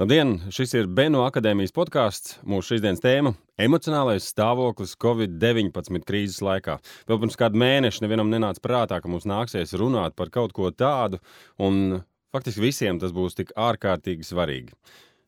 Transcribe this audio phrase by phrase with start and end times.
[0.00, 0.38] Labdien!
[0.48, 2.38] Šis ir Benu akadēmijas podkāsts.
[2.48, 3.34] Mūsu šīsdienas tēma-
[3.66, 6.78] emocionālais stāvoklis Covid-19 krīzes laikā.
[7.04, 11.20] Vēl pirms kāda mēneša nevienam nenāca prātā, ka mums nāksies runāt par kaut ko tādu,
[11.60, 12.02] un
[12.32, 14.72] faktiski visiem tas būs tik ārkārtīgi svarīgi.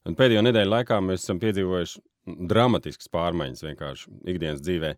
[0.07, 2.01] Un pēdējo nedēļu laikā mēs esam piedzīvojuši
[2.49, 4.97] dramatiskas pārmaiņas vienkārši ikdienas dzīvēm.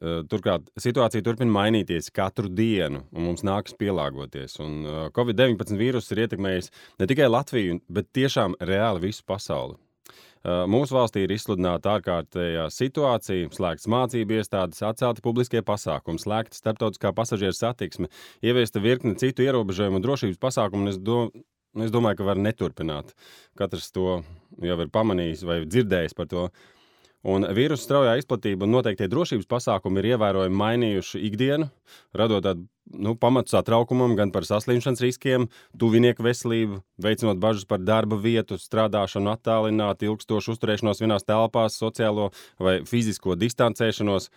[0.00, 4.56] Turklāt situācija turpina mainīties katru dienu, un mums nākas pielāgoties.
[4.64, 9.78] Un eh, Covid-19 vīruss ir ietekmējis ne tikai Latviju, bet tiešām reāli visu pasauli.
[10.42, 17.54] Mūsu valstī ir izsludināta ārkārtējā situācija, slēgts mācību iestādes, atcelti publiskie pasākumi, slēgta starptautiskā pasažieru
[17.54, 18.10] satiksme,
[18.42, 20.90] ieviesta virkne citu ierobežojumu un drošības pasākumu.
[20.90, 21.28] Es, do,
[21.78, 23.14] es domāju, ka var neturpināt.
[23.58, 24.16] Katrs to
[24.66, 26.48] jau ir pamanījis vai dzirdējis par to.
[27.22, 31.68] Un vīrusu straujā izplatība un noteiktie drošības pasākumi ir ievērojami mainījuši ikdienu,
[32.18, 35.46] radot tādu nu, pamatu satraukumam gan par saslimšanas riskiem,
[35.78, 42.80] tuvinieku veselību, veicinot bažas par darba vietu, strādāšanu, attālinātu, ilgstošu uzturēšanos vienās telpās, sociālo vai
[42.88, 44.28] fizisko distancēšanos.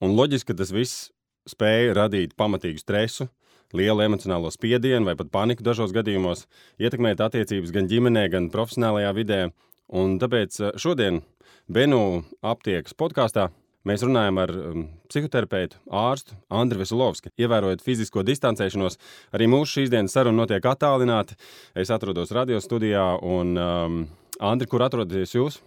[0.00, 1.10] Un loģiski, ka tas viss
[1.48, 3.28] spēja radīt pamatīgu stresu,
[3.76, 6.46] lielu emocionālo spiedienu vai pat paniku dažos gadījumos,
[6.80, 9.42] ietekmēt attiecības gan ģimenē, gan profesionālajā vidē.
[9.88, 11.22] Un tāpēc eh, šodien
[11.68, 13.50] Benu aptiekas podkāstā
[13.88, 17.28] mēs runājam ar um, psihoterapeitu, ārstu Andriu Veselovski.
[17.36, 18.96] Ievērojot fizisko distancēšanos,
[19.36, 21.36] arī mūsu šīs dienas saruna notiek attālināti.
[21.76, 23.98] Es atrodos radio studijā, un um,
[24.40, 25.60] Andri, kur atrodaties jūs?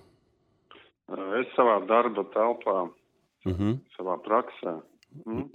[1.38, 3.62] Es savā darba telpā, uh mhm.
[3.62, 3.78] -huh.
[4.00, 4.80] savā praksē.
[5.26, 5.50] Mm.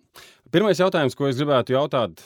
[0.53, 2.23] Pirmais jautājums, ko es gribētu jautāt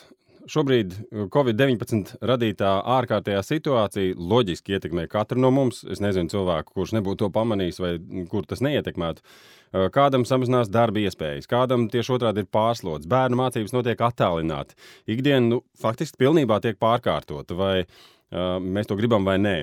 [0.48, 5.82] šobrīd uh, Covid-19 radītā ārkārtējā situācija loģiski ietekmē katru no mums.
[5.84, 7.94] Es nezinu cilvēku, kurš nebūtu to pamanījis vai
[8.30, 9.24] kur tas neietekmētu.
[9.24, 14.78] Uh, kādam samazinās darba iespējas, kādam tieši otrādi ir pārslodzes, bērnu mācības notiek attālināti.
[15.10, 19.58] Ikdiena nu, faktiski pilnībā tiek pārkārtota, vai uh, mēs to gribam vai nē.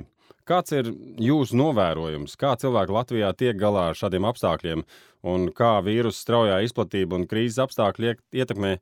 [0.47, 4.85] Kāds ir jūsu novērojums, kā cilvēki Latvijā tiek galā ar šādiem apstākļiem,
[5.27, 8.77] un kā vīrusu straujā izplatība un krīzes apstākļi ietekmē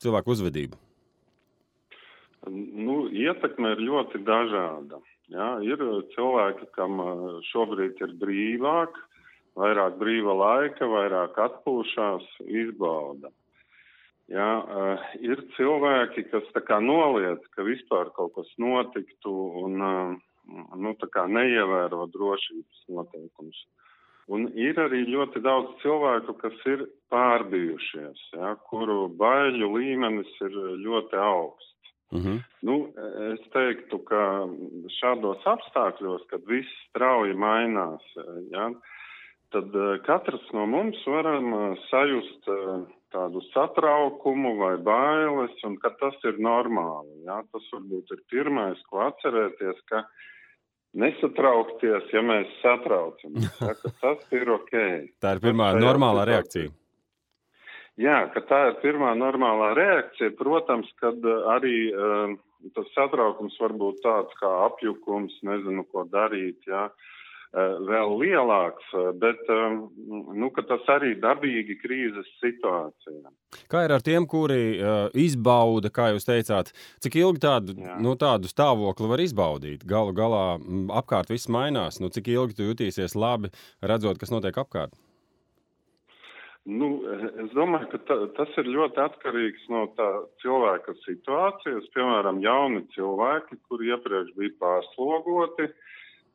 [0.00, 0.80] cilvēku uzvedību?
[2.48, 5.00] Nu, ietekme ir ļoti dažāda.
[5.30, 5.82] Ja, ir
[6.14, 7.02] cilvēki, kam
[7.50, 8.96] šobrīd ir brīvāk,
[9.60, 13.30] vairāk brīva laika, vairāk atpūšās, izbauda.
[14.30, 14.48] Ja,
[15.18, 19.32] ir cilvēki, kas tā kā noliedz, ka vispār kaut kas notiktu
[19.64, 20.94] un nu,
[21.36, 23.64] neievēro drošības noteikumus.
[24.30, 31.18] Un ir arī ļoti daudz cilvēku, kas ir pārbijušies, ja, kuru baiļu līmenis ir ļoti
[31.18, 31.79] augsts.
[32.10, 32.22] Mhm.
[32.26, 32.38] -huh.
[32.62, 32.76] nu,
[33.32, 34.22] es teiktu, ka
[35.00, 38.02] šādos apstākļos, kad viss strauji mainās,
[38.50, 38.70] ja,
[39.50, 42.80] tad eh, katrs no mums varam eh, sajust eh,
[43.14, 47.24] tādu satraukumu vai bailes, un ka tas ir normāli.
[47.26, 47.40] Ja.
[47.52, 50.04] Tas varbūt ir pirmais, ko atcerēties, ka
[51.00, 53.50] nesatraukties, ja mēs satraucamies.
[53.62, 54.76] Ja, tas ir ok.
[55.22, 56.70] Tā ir pirmā normālā reakcija.
[58.00, 60.32] Jā, ka tā ir pirmā normālā reakcija.
[60.38, 62.34] Protams, kad eh, arī uh,
[62.76, 67.10] tas satraukums var būt tāds kā apjukums, nezinu, ko darīt, jā, uh,
[67.90, 68.88] vēl lielāks,
[69.20, 69.82] bet um,
[70.38, 73.34] nu, tas arī dabīgi krīzes situācijā.
[73.70, 76.72] Kā ir ar tiem, kuri uh, izbauda, kā jūs teicāt,
[77.04, 79.84] cik ilgi tādu, nu, tādu stāvokli var izbaudīt?
[79.84, 80.44] Galu galā
[81.02, 82.00] apkārt viss mainās.
[82.00, 84.96] Nu, cik ilgi tu jutīsies labi, redzot, kas notiek apkārt?
[86.68, 86.88] Nu,
[87.40, 90.08] es domāju, ka ta, tas ir ļoti atkarīgs no tā
[90.42, 91.88] cilvēka situācijas.
[91.94, 95.70] Piemēram, jauni cilvēki, kuri iepriekš bija pārslogoti,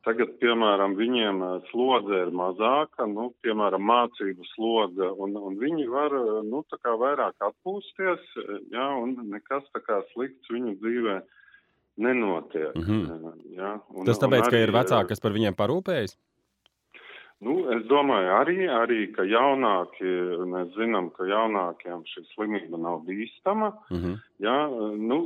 [0.06, 6.18] tagad, piemēram, viņiem eh, slodze ir mazāka, nu, piemēram, mācību slodze, un, un viņi var,
[6.46, 8.26] nu, tā kā vairāk atpūsties,
[8.74, 11.20] jā, un nekas tā kā slikts viņu dzīvē
[12.02, 12.74] nenotiek.
[12.74, 13.42] Mm -hmm.
[13.56, 16.18] jā, un, Tas tāpēc, arī, ka ir vecāki, kas par viņiem parūpējas?
[17.44, 20.12] Nu, es domāju arī, arī, ka jaunākie,
[20.48, 23.74] mēs zinām, ka jaunākiem šī slimība nav bīstama.
[23.90, 24.14] Mm -hmm.
[24.46, 24.54] ja,
[25.10, 25.18] nu,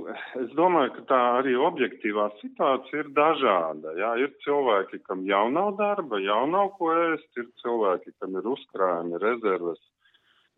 [0.43, 3.95] es domāju, ka tā arī objektīvā situācija ir dažāda.
[3.99, 8.51] Ja, ir cilvēki, kam jau nav darba, jau nav ko ēst, ir cilvēki, kam ir
[8.57, 9.79] uzkrājumi, rezerves.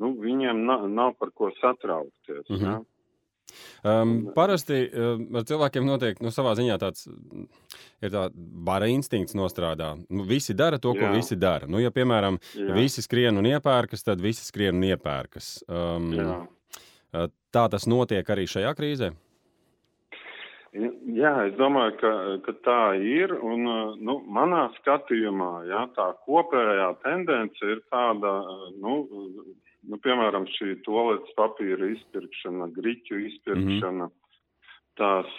[0.00, 2.48] Nu, viņiem nav, nav par ko satraukties.
[2.48, 2.72] Mm -hmm.
[2.72, 2.80] ja.
[3.82, 7.08] Um, parasti um, ar cilvēkiem notiek nu, savā ziņā tāds
[8.02, 9.92] ir tā bara instinkts nostrādā.
[10.10, 11.12] Nu, visi dara to, ko Jā.
[11.16, 11.68] visi dara.
[11.70, 12.76] Nu, ja, piemēram, Jā.
[12.76, 15.52] visi skrien un iepērkas, tad visi skrien un iepērkas.
[15.68, 16.38] Um, Jā.
[17.12, 19.12] Uh, tā tas notiek arī šajā krīzē.
[20.72, 22.10] Jā, es domāju, ka,
[22.46, 23.34] ka tā ir.
[23.44, 29.02] Un, uh, nu, manā skatījumā jā, tā kopējā tendence ir tāda, uh, nu,
[29.88, 34.08] nu, piemēram, šī toaletes papīra izpirkšana, griķu izpirkšana.
[34.08, 34.18] Mm -hmm.
[35.00, 35.30] tās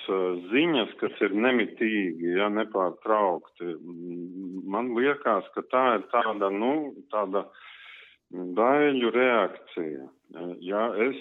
[0.51, 3.75] ziņas, kas ir nemitīgi, ja nepārtraukti.
[4.65, 7.45] Man liekas, ka tā ir tāda, nu, tāda
[8.33, 10.07] baiļu reakcija.
[10.65, 11.19] Ja es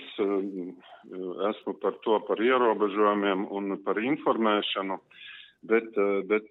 [1.50, 4.96] esmu par to, par ierobežojumiem un par informēšanu,
[5.68, 5.92] bet,
[6.30, 6.48] bet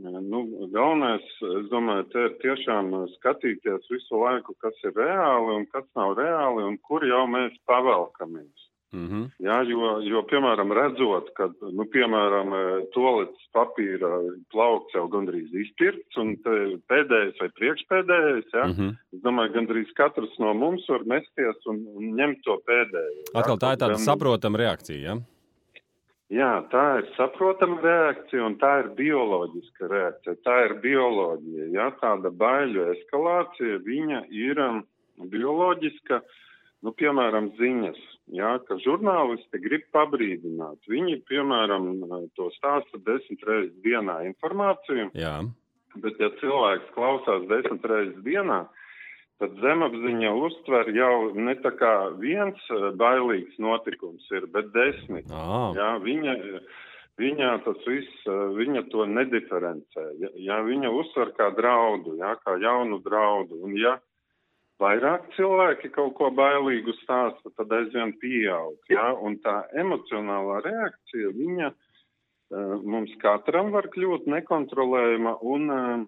[0.00, 0.40] nu,
[0.72, 1.26] galvenais,
[1.58, 6.66] es domāju, te ir tiešām skatīties visu laiku, kas ir reāli un kas nav reāli
[6.66, 8.70] un kur jau mēs pavelkamies.
[8.92, 9.24] Mm -hmm.
[9.38, 12.50] Jā, jo, jo, piemēram, redzot, ka, nu, piemēram,
[12.94, 14.10] tolets papīra
[14.50, 16.34] plaukts jau gandrīz izpirkts un
[16.90, 18.96] pēdējais vai priekšpēdējais, jā, mm -hmm.
[19.14, 23.30] es domāju, gandrīz katrs no mums var mesties un, un ņemt to pēdējo.
[23.34, 25.14] Atkal tā ir tāda saprotama reakcija, jā?
[26.30, 30.36] Jā, tā ir saprotama reakcija un tā ir bioloģiska reakcija.
[30.46, 34.84] Tā ir bioloģija, jā, tāda baiļu eskalācija, viņa ir um,
[35.32, 36.20] bioloģiska.
[36.86, 37.98] Nu, piemēram, ziņas,
[38.32, 40.78] jā, ka žurnālisti grib pabrīdināt.
[40.88, 41.90] Viņi, piemēram,
[42.38, 45.10] to stāsta desmit reizes dienā informāciju.
[45.18, 45.34] Jā.
[45.98, 48.62] Bet, ja cilvēks klausās desmit reizes dienā,
[49.40, 52.60] tad zemapziņa uztver jau ne tā kā viens
[53.00, 55.30] bailīgs notikums ir, bet desmit.
[55.32, 55.72] Oh.
[55.76, 56.36] Jā, viņa,
[57.20, 58.28] viņa tas viss,
[58.58, 60.06] viņa to nediferencē.
[60.20, 63.62] Ja, ja viņa uztver kā draudu, jā, kā jaunu draudu.
[63.64, 63.96] Un ja
[64.80, 68.78] vairāk cilvēki kaut ko bailīgu stāsta, tad aizvien pieaug.
[68.92, 69.10] Ja?
[69.16, 76.06] Un tā emocionālā reakcija, viņa uh, mums katram var kļūt nekontrolējama un, uh,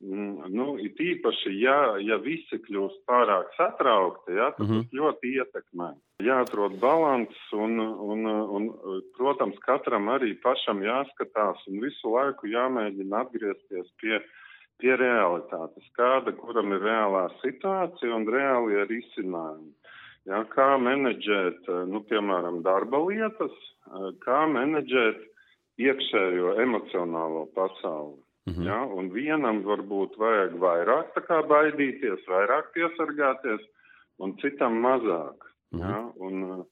[0.00, 4.84] nu, it īpaši, ja, ja visi kļūst pārāk satraukti, ja, tad mm -hmm.
[4.84, 5.88] tas ļoti ietekmē.
[6.24, 8.68] Jāatrod balans un, un, un,
[9.16, 14.20] protams, katram arī pašam jāskatās un visu laiku jāmēģina atgriezties pie
[14.80, 19.74] pie realitātes, kāda kuram ir reālā situācija un reālie risinājumi.
[20.28, 23.54] Ja, kā menedžēt, nu, piemēram, darba lietas,
[24.24, 25.22] kā menedžēt
[25.80, 28.18] iekšējo emocionālo pasauli.
[28.46, 28.66] -hmm.
[28.66, 31.14] ja, un vienam varbūt vajag vairāk
[31.48, 33.60] baidīties, vairāk piesargāties,
[34.18, 35.50] un citam mazāk.
[35.72, 35.90] -hmm.
[35.90, 36.62] ja, un uh,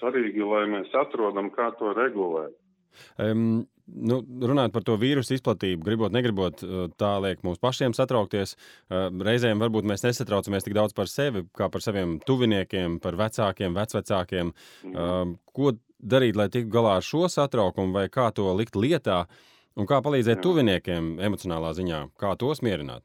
[0.00, 2.56] svarīgi, lai mēs atrodam, kā to regulēt.
[3.22, 4.18] Um, nu,
[4.50, 8.56] runājot par to vīrusu izplatību, gribot, negribot, uh, tā liek mums pašiem satraukties.
[8.88, 13.76] Uh, reizēm varbūt mēs nesatraucamies tik daudz par sevi, kā par saviem tuviniekiem, par vecākiem,
[13.78, 14.52] vecvecākiem.
[14.90, 15.38] Mm.
[15.54, 19.26] Ko darīt, lai tiktu galā ar šo satraukumu, vai kā to likt lietā,
[19.80, 20.44] un kā palīdzēt Jā.
[20.44, 23.04] tuviniekiem emocionālā ziņā, kā tos mierināt?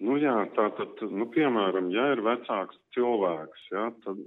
[0.00, 4.20] Nu jā, tā tad, nu, piemēram, ja ir vecāks cilvēks, ja, tad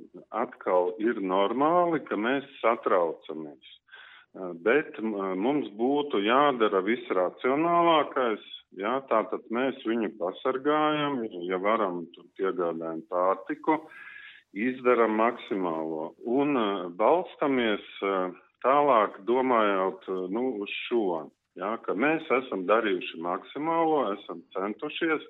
[0.43, 3.71] atkal ir normāli, ka mēs satraucamies.
[4.65, 8.45] Bet mums būtu jādara viss racionālākais.
[8.77, 12.03] Jā, tātad mēs viņu pasargājam, ja varam,
[12.37, 13.83] piegādājam pārtiku,
[14.53, 16.57] izdaram maksimālo un
[16.97, 17.85] balstamies
[18.63, 21.29] tālāk domājot nu, uz šo.
[21.59, 25.21] Jā, ka mēs esam darījuši maksimālo, esam centušies,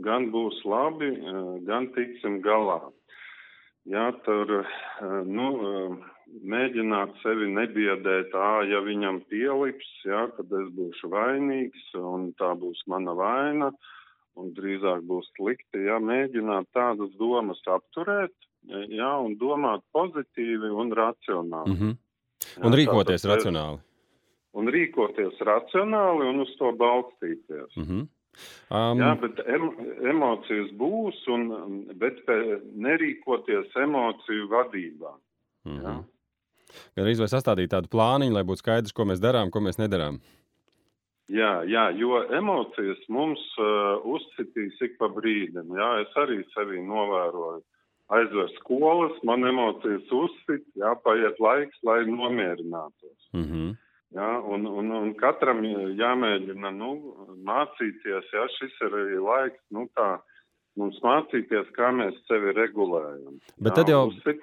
[0.00, 1.10] gan būs labi,
[1.68, 2.80] gan tiksim galā.
[3.88, 4.64] Jā, tur,
[5.28, 5.48] nu,
[6.52, 12.82] mēģināt sevi nebiedēt, ā, ja viņam pielips, jā, tad es būšu vainīgs un tā būs
[12.90, 13.70] mana vaina
[14.38, 18.34] un drīzāk būs slikti, jā, mēģināt tādas domas apturēt,
[18.68, 21.72] jā, un domāt pozitīvi un racionāli.
[21.72, 21.96] Mm -hmm.
[22.62, 23.80] Un rīkoties tātad, racionāli.
[24.58, 27.76] Un rīkoties racionāli un uz to balstīties.
[27.76, 28.06] Mm -hmm.
[28.70, 29.70] Um, Jā, bet em,
[30.12, 31.48] emocijas būs, un,
[31.98, 32.20] bet
[32.86, 35.12] nerīkoties emociju vadībā.
[35.64, 36.04] Mm -hmm.
[36.94, 40.20] Gan arī sastādīt tādu plāniņu, lai būtu skaidrs, ko mēs darām, ko mēs nedarām.
[41.28, 45.74] Jā, jā, jo emocijas mums uh, uzsitīs ik pa brīdim.
[45.76, 47.62] Jā, es arī sevi novēroju.
[48.08, 53.28] Aizver skolas, man emocijas uzsit, jā, paiet laiks, lai nomierinātos.
[53.36, 53.76] Mm -hmm.
[54.16, 55.60] Jā, un, un, un katram
[55.98, 56.94] jāmēģina nu,
[57.44, 60.08] mācīties, ja šis ir arī laiks, nu, tā,
[60.80, 63.36] mums mācīties, kā mēs sevi regulējam.
[63.60, 64.02] Bet jā, tad jau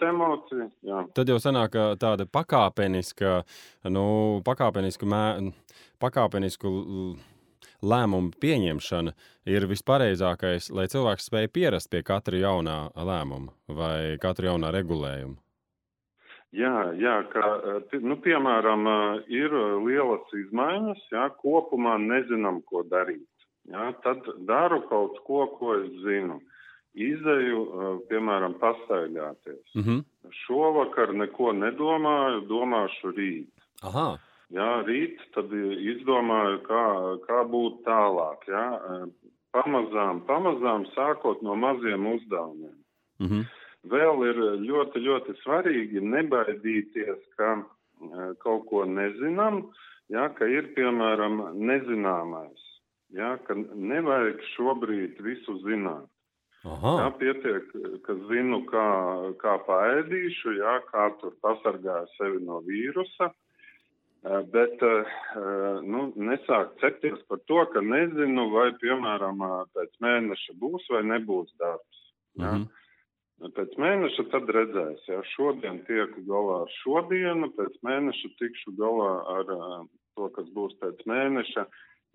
[0.09, 1.01] emocija, jā.
[1.17, 3.43] tad jau sanāk tāda pakāpeniska,
[3.89, 4.05] nu,
[4.45, 5.53] pakāpeniska, mē,
[6.03, 6.69] pakāpenisku
[7.85, 9.13] lēmumu pieņemšana
[9.53, 15.37] ir vispareizākais, lai cilvēks spēj pierast pie katra jaunā lēmuma vai katra jaunā regulējuma.
[16.55, 17.47] Jā, jā ka,
[17.99, 18.85] nu, piemēram,
[19.27, 23.25] ir lielas izmaiņas, jā, kopumā nezinām, ko darīt.
[23.71, 26.39] Jā, tad daru kaut ko, ko es zinu.
[26.95, 27.63] Izdeju,
[28.07, 29.65] piemēram, pastaigāties.
[29.75, 30.03] Mm -hmm.
[30.45, 33.51] Šovakar neko nedomāju, domāšu rīt.
[33.83, 34.15] Aha.
[34.53, 36.85] Jā, rīt tad izdomāju, kā,
[37.25, 38.45] kā būt tālāk.
[38.51, 38.65] Jā.
[39.55, 42.75] Pamazām, pamazām sākot no maziem uzdevumiem.
[43.19, 43.45] Mm -hmm.
[43.89, 47.63] Vēl ir ļoti, ļoti svarīgi nebaidīties, ka
[48.43, 49.71] kaut ko nezinām,
[50.09, 52.61] jā, ka ir piemēram nezināmais,
[53.13, 56.09] jā, ka nevajag šobrīd visu zināt.
[56.65, 56.91] Aha.
[56.99, 57.65] Jā, pietiek,
[58.05, 58.85] ka zinu, kā,
[59.37, 63.29] kā paēdīšu, jā, kā tur pasargāju sevi no vīrusa.
[64.25, 64.81] Bet
[65.85, 69.43] nu, nesākt cepties par to, ka nezinu, vai, piemēram,
[69.77, 71.99] pēc mēneša būs vai nebūs darbs.
[72.39, 72.55] Ja?
[72.55, 73.51] Mm -hmm.
[73.55, 79.45] Pēc mēneša tad redzēs, ja šodien tieku galā ar šodienu, pēc mēneša tikšu galā ar
[80.15, 81.65] to, kas būs pēc mēneša,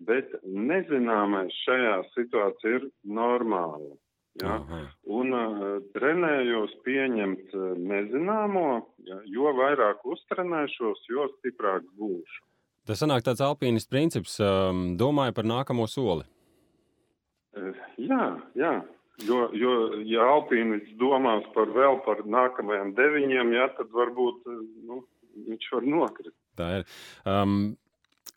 [0.07, 2.87] bet nezināmais šajā situācijā ir
[3.19, 3.91] normāli.
[4.39, 4.55] Ja?
[4.55, 4.79] Aha.
[5.11, 7.51] Un uh, trenējos pieņemt
[7.83, 8.67] nezināmo,
[9.07, 9.19] ja?
[9.27, 12.45] jo vairāk uztrenēšos, jo stiprāk būšu.
[12.87, 16.25] Tas sanāk tāds alpīnis princips, um, domāju par nākamo soli.
[17.57, 18.25] Uh, jā,
[18.57, 18.79] jā.
[19.27, 19.73] Jo, jo,
[20.07, 24.47] ja alpīnis domās par vēl par nākamajiem deviņiem, jā, tad varbūt
[24.87, 25.03] nu,
[25.49, 26.37] viņš var nokrist.
[26.57, 26.87] Tā ir.
[27.27, 27.75] Um,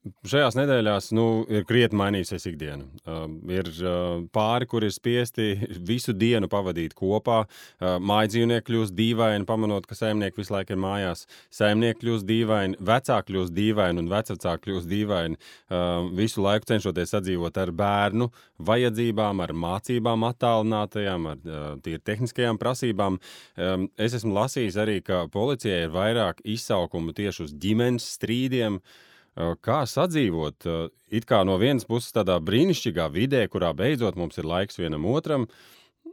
[0.05, 2.85] Šajās nedēļās nu, ir krietni mainījusies ikdiena.
[3.09, 5.55] Uh, ir uh, pāri, kur ir spiesti
[5.91, 7.39] visu dienu pavadīt kopā.
[7.47, 11.23] Uh, Mājas dzīvnieki kļūst dīvaini, pamanot, ka saimnieki visu laiku ir mājās.
[11.57, 15.41] Saimnieki kļūst dīvaini, vecāki kļūst dīvaini un vecāki kļūst dīvaini.
[15.73, 18.29] Uh, visu laiku cenšoties sadzīvot ar bērnu
[18.69, 23.17] vajadzībām, ar mācībām, attālinātajām, ar uh, tīri tehniskajām prasībām.
[23.57, 28.83] Um, es esmu lasījis arī, ka policijai ir vairāk izsaukumu tieši uz ģimenes strīdiem.
[28.85, 30.67] Uh, kā sadzīvot.
[31.11, 35.49] It kā no vienas puses tādā brīnišķīgā vidē, kurā beidzot mums ir laiks vienam otram,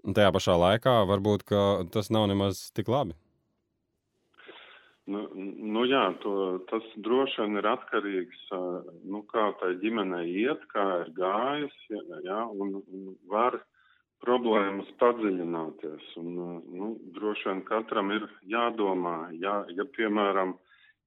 [0.01, 1.45] un tajā pašā laikā varbūt
[1.93, 3.17] tas nav nemaz tik labi.
[5.09, 6.33] Nu, nu jā, to,
[6.69, 8.61] tas droši vien ir atkarīgs no
[9.15, 13.57] nu, kā tai ģimenei iet, kā ir gājis, jā, un, un var
[14.21, 16.11] problēmas padziļināties.
[16.21, 16.35] Un,
[16.77, 20.53] nu, droši vien katram ir jādomā, ja, ja piemēram,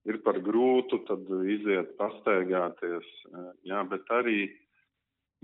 [0.08, 3.08] ir par grūtu, tad iziet pastaigāties.
[3.30, 4.38] Eh, jā, bet arī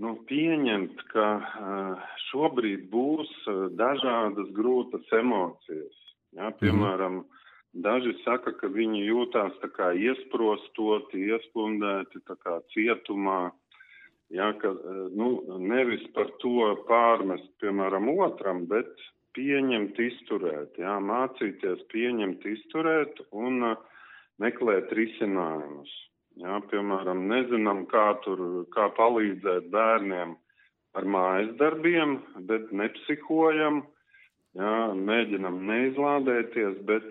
[0.01, 5.97] nu, pieņemt, ka eh, šobrīd būs eh, dažādas grūtas emocijas.
[6.31, 6.59] Jā, mhm.
[6.61, 7.23] piemēram,
[7.85, 13.49] daži saka, ka viņi jūtās tā kā iesprostoti, iespundēti, tā kā cietumā.
[14.31, 14.69] Jā, ka
[15.11, 18.87] nu, nevis par to pārmest, piemēram, otram, bet
[19.35, 23.90] pieņemt, izturēt, jā, mācīties pieņemt, izturēt un uh,
[24.41, 25.91] meklēt risinājumus.
[26.41, 28.39] Jā, piemēram, nezinām, kā, tur,
[28.71, 30.37] kā palīdzēt bērniem
[30.97, 32.17] ar mājas darbiem,
[32.47, 33.81] bet nepsihojam,
[34.57, 37.05] jā, mēģinam neizlādēties, bet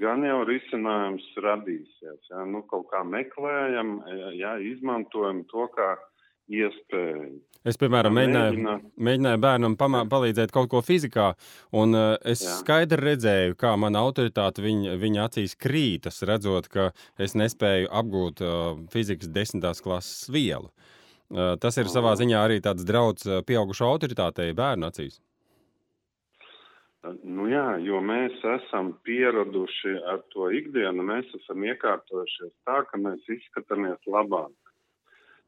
[0.00, 2.26] gan jau risinājums radīsies.
[2.30, 4.00] Jā, nu, kaut kā meklējam,
[4.34, 5.94] jā, izmantojam to kā
[6.52, 7.40] iespēju.
[7.66, 8.74] Es, piemēram, mēģināju,
[9.08, 11.32] mēģināju bērnam pamā, palīdzēt kaut ko fizikā,
[11.74, 12.52] un uh, es Jā.
[12.60, 18.76] skaidri redzēju, kā mana autoritāte viņa, viņa acīs krītas, redzot, ka es nespēju apgūt uh,
[18.92, 20.70] fizikas desmitās klases vielu.
[21.26, 25.18] Uh, tas ir savā ziņā arī tāds draudz pieaugušo autoritātei bērnu acīs.
[27.22, 33.26] Nu jā, jo mēs esam pieraduši ar to ikdienu, mēs esam iekārtojušies tā, ka mēs
[33.30, 34.54] izskatāmies labāk.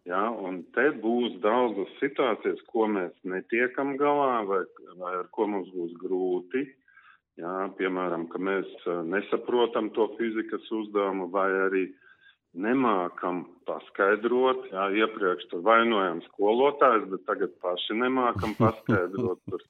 [0.09, 4.63] Ja, un te būs daudzas situācijas, ko mēs netiekam galā vai,
[4.97, 6.65] vai ar ko mums būs grūti.
[7.39, 8.71] Ja, piemēram, ka mēs
[9.07, 11.85] nesaprotam to fizikas uzdevumu vai arī
[12.57, 14.67] nemākam paskaidrot.
[14.73, 19.43] Jā, iepriekš tur vainojam skolotājus, bet tagad paši nemākam paskaidrot.
[19.51, 19.65] Tur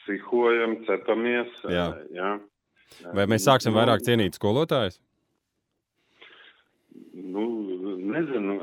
[0.00, 1.56] psihojam, cepamies.
[1.72, 1.88] Jā.
[2.14, 2.34] Jā.
[3.16, 5.00] Vai mēs sāksim vairāk cienīt skolotājus?
[7.14, 7.44] Nu,
[8.12, 8.58] nezinu.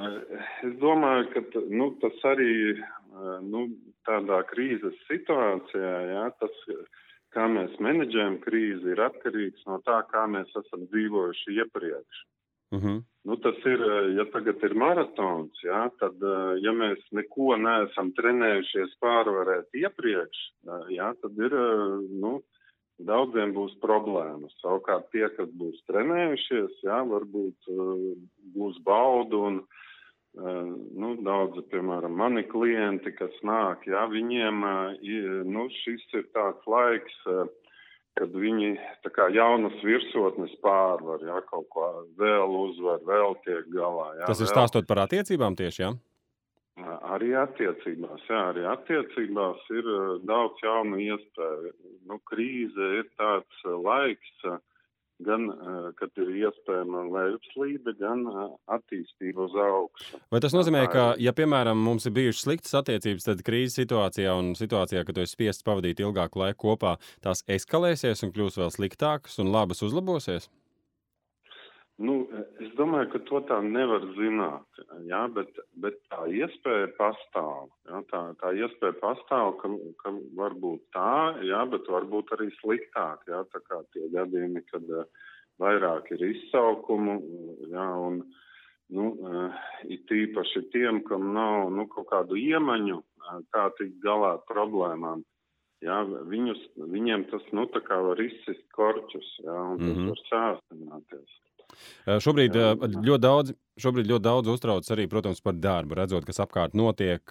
[0.68, 2.54] Es domāju, ka nu, tas arī
[3.48, 3.68] nu,
[4.08, 6.64] tādā krīzes situācijā, jā, tas,
[7.36, 12.26] kā mēs menedžējam krīzi, ir atkarīgs no tā, kā mēs esam dzīvojuši iepriekš.
[12.68, 12.88] Uh mhm.
[12.88, 13.04] -huh.
[13.24, 13.80] nu, tas ir,
[14.18, 16.16] ja tagad ir maratons, jā, tad,
[16.62, 20.40] ja mēs neko neesam trenējušies pārvarēt iepriekš,
[20.92, 21.56] jā, tad ir,
[22.24, 22.42] nu,
[22.98, 24.56] Daudziem būs problēmas.
[24.64, 27.92] Savukārt tie, kas būs trenējušies, jā, varbūt uh,
[28.56, 30.66] būs baudu un uh,
[30.98, 37.22] nu, daudzi, piemēram, mani klienti, kas nāk, jā, viņiem uh, nu, šis ir tāds laiks,
[38.18, 38.74] kad viņi
[39.06, 41.88] tā kā jaunas virsotnes pārvar, jā, kaut ko
[42.18, 44.10] vēl uzvar, vēl tiek galā.
[44.18, 45.94] Jā, Tas ir stāstot par attiecībām tieši, jā?
[46.86, 49.88] Arī attiecībās, jā, arī attiecībās ir
[50.30, 51.72] daudz jaunu iespēju.
[52.06, 54.44] Nu, krīze ir tāds laiks,
[55.26, 55.48] gan,
[55.98, 58.22] kad ir iespējama lejupslīde, gan
[58.78, 60.22] attīstība uz augšu.
[60.34, 64.54] Vai tas nozīmē, ka, ja, piemēram, mums ir bijušas sliktas attiecības, tad krīzes situācijā un
[64.60, 69.42] situācijā, kad tu esi spiests pavadīt ilgāku laiku kopā, tās eskalēsies un kļūs vēl sliktākas
[69.42, 70.52] un labas uzlabosies?
[71.98, 72.16] Nu,
[72.62, 77.72] es domāju, ka to tā nevar zināt, jā, bet, bet tā iespēja pastāv.
[77.90, 79.72] Jā, tā, tā iespēja pastāv, ka,
[80.04, 83.24] ka varbūt tā, jā, bet varbūt arī sliktāk.
[83.32, 85.08] Jā, tā kā tie gadījumi, kad uh,
[85.64, 87.18] vairāk ir izsaukumu,
[87.74, 88.22] jā, un
[88.94, 89.58] nu, uh,
[89.90, 95.26] it īpaši tiem, kam nav nu, kaut kādu iemaņu, uh, kā tikt galā ar problēmām.
[95.82, 95.98] Jā,
[96.30, 96.62] viņus,
[96.94, 100.14] viņiem tas nu, var izsist korķus, jā, un tas mm -hmm.
[100.14, 101.38] var sāsināties.
[102.08, 105.98] Šobrīd ļoti daudz, šobrīd ļoti daudz uztrauc arī, protams, par darbu.
[106.00, 107.22] Redzot, kas apkārt notiek,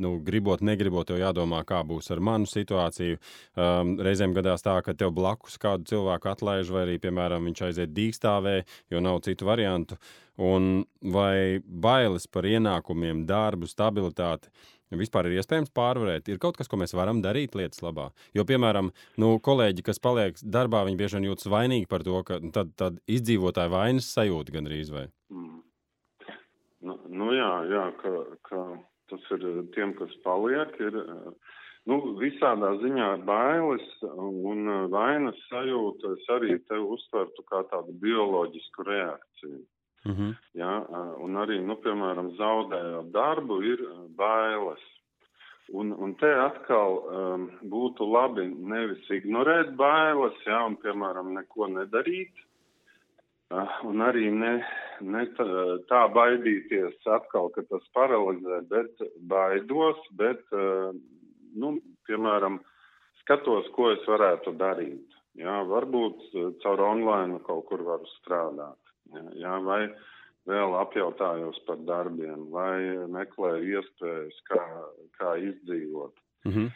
[0.00, 3.18] nu, gribot, negribot, jau jādomā, kā būs ar manu situāciju.
[4.06, 8.60] Reizēm gadās tā, ka tev blakus kādu cilvēku atlaiž, vai arī, piemēram, viņš aiziet dīkstāvē,
[8.92, 10.00] jo nav citu variantu.
[10.36, 14.50] Un vai bailes par ienākumiem, darbu, stabilitāti
[14.94, 16.30] vispār ir iespējams pārvarēt?
[16.30, 18.10] Ir kaut kas, ko mēs varam darīt lietas labā.
[18.36, 22.38] Jo, piemēram, nu, kolēģi, kas paliek darbā, viņi bieži vien jūtas vainīgi par to, ka
[22.54, 25.08] tad, tad izdzīvotāja vainas sajūta gandrīz vai.
[25.34, 25.62] Mm.
[26.86, 28.12] Nu, nu jā, jā ka,
[28.46, 28.62] ka
[29.10, 30.98] tas ir tiem, kas paliek, ir
[31.90, 36.14] nu, visādā ziņā bailes un vainas sajūta.
[36.18, 39.64] Es arī te uztvertu kā tādu bioloģisku reakciju.
[40.06, 40.34] Mm -hmm.
[40.54, 40.72] ja,
[41.18, 43.80] un arī, nu, piemēram, zaudējot darbu, ir
[44.16, 44.84] bailes.
[45.68, 52.30] Un, un te atkal um, būtu labi nevis ignorēt bailes, ja, un, piemēram, neko nedarīt,
[53.50, 54.52] uh, un arī ne,
[55.00, 55.46] ne tā,
[55.90, 60.94] tā baidīties atkal, ka tas paralizē, bet baidos, bet, uh,
[61.58, 62.60] nu, piemēram,
[63.24, 65.18] skatos, ko es varētu darīt.
[65.34, 66.30] Jā, varbūt
[66.62, 68.85] caur online kaut kur varu strādāt.
[69.38, 69.86] Jā, vai
[70.46, 74.64] vēl apjautājos par darbiem, vai meklēju iespējas, kā,
[75.18, 76.14] kā izdzīvot.
[76.46, 76.74] Mm -hmm.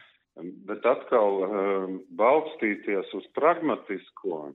[0.66, 4.52] Bet atkal um, balstīties uz pragmatisko,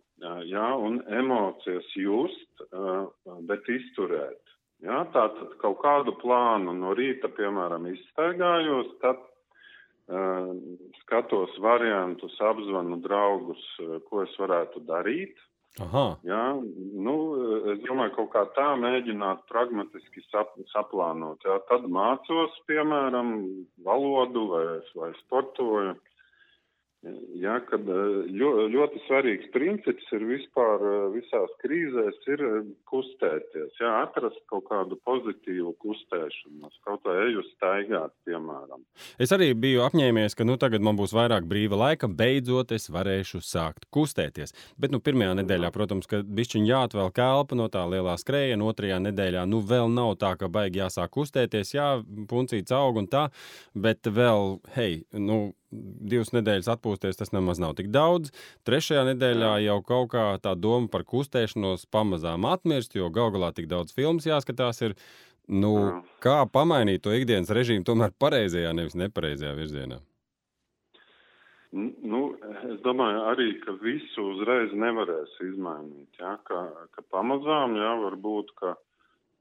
[0.49, 3.11] jā, un emocijas just, uh,
[3.45, 4.41] bet izturēt.
[4.83, 10.55] Jā, tātad kaut kādu plānu no rīta, piemēram, izstaigājos, tad uh,
[11.03, 13.63] skatos variantus, apzvanu draugus,
[14.09, 15.37] ko es varētu darīt,
[15.83, 16.05] Aha.
[16.23, 16.43] Jā,
[17.03, 17.13] nu,
[17.73, 21.43] es domāju, kaut kā tā mēģināt pragmatiski sap, saplānot.
[21.43, 23.33] Jā, tad mācos, piemēram,
[23.83, 25.97] valodu vai, vai sportoju.
[27.37, 30.81] Ja, kad ļo, ļoti svarīgs princips ir vispār
[31.13, 32.41] visās krīzēs ir
[32.89, 38.81] kustēties, ja, atrast kaut kādu pozitīvu kustēšanos, kaut vai eju staigāt, piemēram.
[39.21, 43.43] Es arī biju apņēmies, ka nu, tagad man būs vairāk brīva laika, beidzot es varēšu
[43.45, 44.55] sākt kustēties.
[44.81, 49.45] Bet nu, pirmajā nedēļā, protams, ka bišķiņ jāatvēl kalpa no tā lielā skrējiena, otrajā nedēļā
[49.51, 51.91] nu vēl nav tā, ka baigi jāsāk kustēties, jā,
[52.31, 53.27] puncīts aug un tā,
[53.77, 58.33] bet vēl, hei, nu, divas nedēļas atpūsties, tas nemaz nav tik daudz.
[58.67, 63.69] Trešajā nedēļā jau kaut kā tā doma par kustēšanos pamazām atmirst, jo gal galā tik
[63.71, 64.83] daudz filmas jāskatās.
[64.85, 64.99] Ir.
[65.45, 69.99] Nu, kā pamainīt to ikdienas režīmu tomēr pareizajā, nevis nepareizajā virzienā?
[71.75, 72.21] Nu,
[72.71, 76.07] es domāju, arī, ka visu uzreiz nevarēs izmainīt.
[76.21, 76.37] Ja?
[76.47, 76.61] Ka,
[76.95, 78.73] ka pamazām, jā, varbūt, ka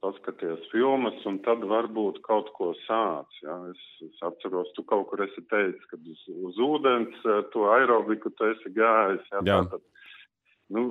[0.04, 3.40] paskaties filmas, un tad varbūt kaut ko sāc.
[3.44, 3.56] Ja?
[3.72, 8.32] Es, es atceros, tu kaut kur esi teicis, ka uz, uz ūdens eh, to aerobiku
[8.36, 9.24] tu esi gājis.
[9.32, 9.42] Ja?
[9.48, 9.58] Jā.
[9.64, 9.84] Tātad,
[10.76, 10.86] nu,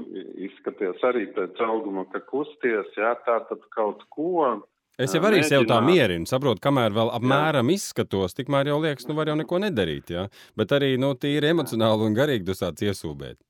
[0.49, 3.13] izskaties arī pēc auguma, ka kusties, ja?
[3.27, 4.63] tātad kaut ko.
[5.01, 5.49] Es jau arī mēģināt.
[5.49, 7.79] sev tā mierinu, saprotu, kamēr vēl apmēram jā.
[7.79, 10.27] izskatos, tikmēr jau liekas, nu var jau neko nedarīt, ja?
[10.57, 13.41] bet arī, nu, tīri emocionāli un garīgi tu sāc iesūbēt.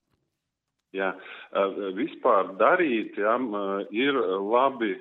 [0.93, 1.09] Jā,
[1.97, 3.33] vispār darīt, jā,
[3.97, 4.91] ir labi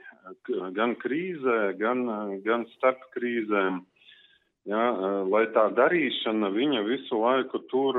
[0.77, 2.07] gan krīzē, gan,
[2.45, 3.83] gan starp krīzēm.
[4.71, 4.83] Ja,
[5.27, 7.97] lai tā darīšana viņa visu laiku tur,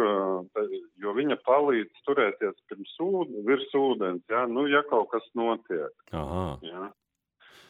[1.03, 5.91] jo viņa palīdz turēties pirms ūd, virs ūdens, ja, nu, ja kaut kas notiek.
[6.15, 6.45] Aha.
[6.63, 6.85] Ja,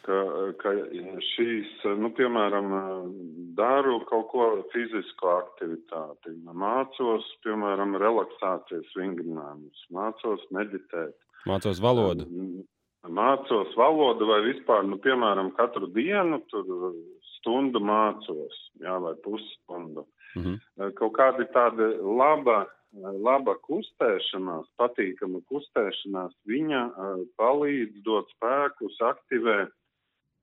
[0.06, 0.18] ka,
[0.60, 0.74] ka
[1.32, 2.70] šīs, nu, piemēram,
[3.58, 11.18] daru kaut ko fizisku aktivitāti, mācos, piemēram, relaksācijas vingrinājumus, mācos meditēt.
[11.50, 12.28] Mācos valodu
[13.08, 16.94] mācos valodu vai vispār, nu, piemēram, katru dienu tur
[17.36, 20.06] stundu mācos, jā, vai pusstundu.
[20.34, 20.92] Mm -hmm.
[20.98, 22.66] Kaut kādi tādi laba,
[23.02, 26.82] laba kustēšanās, patīkama kustēšanās, viņa
[27.36, 29.70] palīdz dot spēkus, aktivēt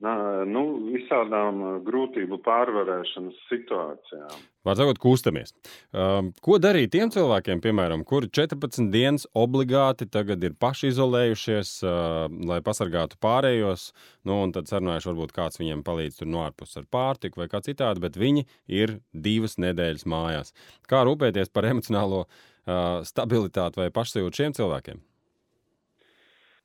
[0.02, 4.40] nu, visādām grūtību pārvarēšanas situācijām.
[4.66, 5.54] Vārds sakot, kustamies.
[5.94, 12.60] Um, ko darīt tiem cilvēkiem, piemēram, kuri 14 dienas obligāti tagad ir pašizolējušies, uh, lai
[12.66, 13.90] pasargātu pārējos,
[14.30, 17.62] nu, un tad sarunājuši, varbūt kāds viņiem palīdz tur no ārpus ar pārtiku vai kā
[17.66, 20.54] citādi, bet viņi ir divas nedēļas mājās.
[20.90, 25.02] Kā rūpēties par emocionālo uh, stabilitāti vai pašsajūtu šiem cilvēkiem?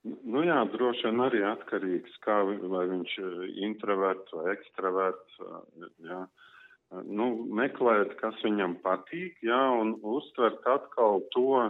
[0.07, 3.39] Nu jā, droši vien arī atkarīgs, kā vai viņš ir
[3.69, 5.39] introverts vai ekstraverts.
[6.07, 6.21] Jā.
[7.07, 11.65] Nu, meklēt, kas viņam patīk, jā, un uztvert atkal to,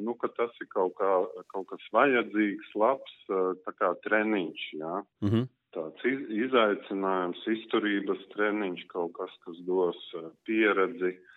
[0.00, 1.10] nu, ka tas ir kaut, kā,
[1.52, 4.94] kaut kas vajadzīgs, labs, tā kā treniņš, jā.
[5.24, 5.50] Mm -hmm.
[5.72, 10.00] Tāds iz, izaicinājums, izturības treniņš, kaut kas, kas dos
[10.44, 11.12] pieredzi.
[11.16, 11.31] Uh,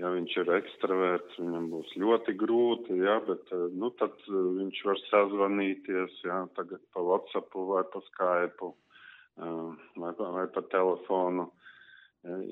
[0.00, 4.78] Ja viņš ir ekstraverts, viņam būs ļoti grūti, jā, bet eh, nu, tad eh, viņš
[4.88, 11.50] var sazvanīties jā, tagad pa WhatsApp vai pa Skype eh, vai, vai pa telefonu.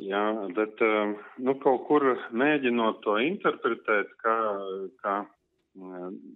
[0.02, 0.80] Jā, bet
[1.38, 2.02] nu, kaut kur
[2.34, 4.34] mēģinot to interpretēt kā,
[4.98, 5.12] kā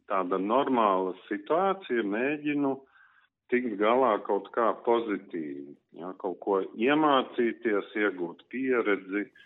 [0.07, 2.71] tāda normāla situācija, mēģinu
[3.51, 9.25] tikt galā kaut kā pozitīvi, jā, kaut ko iemācīties, iegūt pieredzi.
[9.27, 9.43] Uh,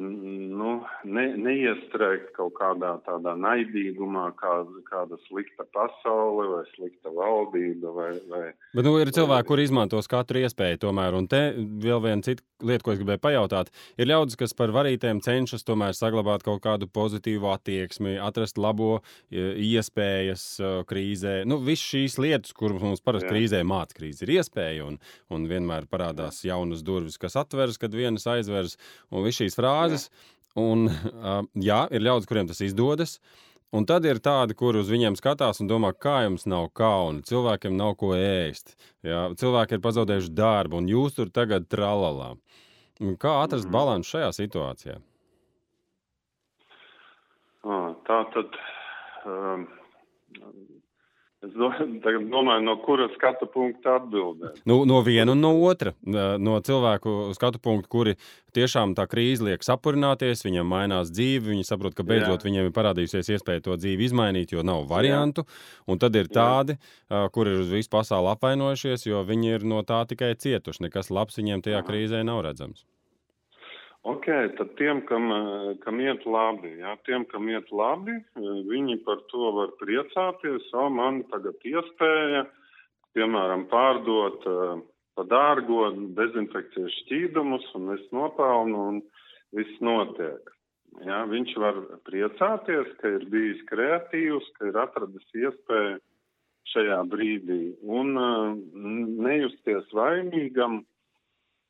[0.00, 0.72] nu,
[1.04, 4.52] ne, neiestrēgt kaut kādā tādā naidīgumā, kā,
[4.88, 7.92] kāda slikta pasaule vai slikta valdība.
[7.94, 8.44] Vai, vai,
[8.76, 11.16] Bet nu, ir cilvēki, kur izmantos katru iespēju tomēr.
[11.18, 13.70] Un te vēl viena cita lieta, ko es gribēju pajautāt.
[14.00, 20.46] Ir ļaudis, kas par varītēm cenšas tomēr saglabāt kaut kādu pozitīvu attieksmi, atrast labo iespējas
[20.88, 21.42] krīzē.
[21.48, 24.98] Nu, Visas šīs lietas, kuras mums parasti krīzē māca, krīze ir iespēja un,
[25.34, 28.78] un vienmēr parādās jaunas durvis, kas atveras, kad vienas aizveras.
[29.12, 30.08] Un viss šīs frāzes frāzes.
[30.58, 33.18] Un, uh, jā, ir ļaudis, kuriem tas izdodas.
[33.68, 37.76] Un tad ir tādi, kur uz viņiem skatās un domā, kā jums nav kauna, cilvēkiem
[37.76, 38.72] nav ko ēst.
[39.04, 42.32] Jā, cilvēki ir pazaudējuši darbu, un jūs tur tagad tralalā.
[43.20, 43.76] Kā atrast mm -hmm.
[43.76, 44.96] balansu šajā situācijā?
[48.08, 48.56] Tā tad
[49.28, 49.66] um,
[51.38, 51.52] Es
[52.34, 54.58] domāju, no kuras skatu punkta atbildēt.
[54.66, 55.92] Nu, no viena un no otra.
[56.02, 58.16] No cilvēku skatu punkta, kuri
[58.58, 62.48] tiešām tā krīze liek sapurināties, viņam mainās dzīve, viņi saprot, ka beidzot Jā.
[62.48, 65.46] viņiem ir parādījusies iespēja to dzīvi izmainīt, jo nav variantu.
[65.46, 65.62] Jā.
[65.94, 66.74] Un tad ir tādi,
[67.06, 67.24] Jā.
[67.34, 70.88] kuri ir uz visu pasauli apvainojušies, jo viņi ir no tā tikai cietuši.
[70.88, 72.82] Nekas labs viņiem tajā krīzē nav redzams.
[74.08, 75.26] Ok, tad tiem, kam,
[75.82, 78.14] kam iet labi, jā, tiem, kam iet labi,
[78.70, 82.46] viņi par to var priecāties, o, man tagad iespēja,
[83.18, 84.78] piemēram, pārdot uh,
[85.18, 89.00] pa dārgo dezinfekcijas šķīdumus, un es nopelnu, un
[89.58, 90.52] viss notiek.
[91.02, 95.98] Jā, viņš var priecāties, ka ir bijis kreatīvs, ka ir atradis iespēju
[96.72, 98.14] šajā brīdī, un
[99.24, 100.84] nejusties vainīgam,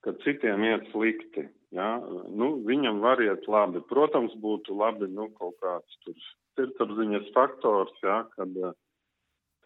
[0.05, 1.49] ka citiem iet slikti.
[1.77, 1.89] Jā,
[2.33, 3.83] nu, viņam var iet labi.
[3.91, 6.17] Protams, būtu labi, nu, kaut kāds tur
[6.57, 8.55] sirdsapziņas faktors, jā, kad,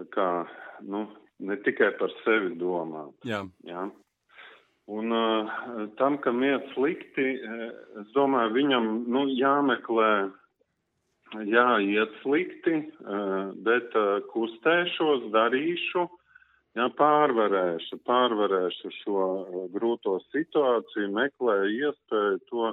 [0.00, 0.28] tā kā,
[0.82, 1.04] nu,
[1.38, 3.14] ne tikai par sevi domāt.
[3.28, 3.44] Jā.
[3.68, 3.86] jā.
[4.90, 5.52] Un uh,
[6.00, 7.28] tam, kam iet slikti,
[8.02, 10.10] es domāju, viņam, nu, jāmeklē,
[11.46, 16.21] jā, iet slikti, uh, bet uh, kustēšos, darīšu, uh,
[16.72, 22.70] Jā, pārvarēšu, pārvarēšu šo uh, grūto situāciju, meklēju iespēju to,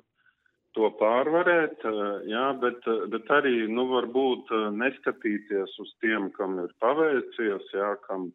[0.78, 6.72] to pārvarēt, uh, jā, bet, uh, bet arī, nu, varbūt neskatīties uz tiem, kam ir
[6.80, 8.30] paveicies, jā, kam,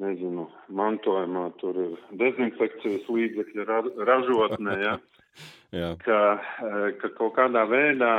[0.00, 0.46] nezinu,
[0.80, 4.76] mantojumā tur ir dezinfekcijas līdzekļi ra ražotnē,
[5.74, 5.90] jā.
[6.02, 6.20] ka,
[6.64, 8.12] eh, ka kaut kādā veidā,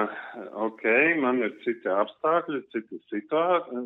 [0.65, 0.83] ok,
[1.21, 3.83] man ir citi apstākļi, cita situācija,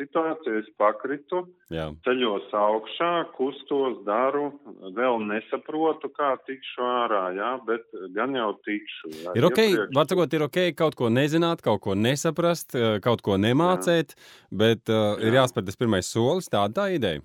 [0.00, 1.90] situācija es pakritu, Jā.
[2.06, 4.50] ceļos augšā, kustos, daru,
[4.96, 9.12] vēl nesaprotu, kā tikšu ārā, jā, bet gan jau tikšu.
[9.24, 9.36] Jā.
[9.38, 9.60] Ir ok,
[9.94, 14.48] var sakot, ir ok kaut ko nezināt, kaut ko nesaprast, eh, kaut ko nemācēt, jā.
[14.64, 15.28] bet uh, jā.
[15.28, 17.22] ir jāspēr tas pirmais solis, tāda tā ideja.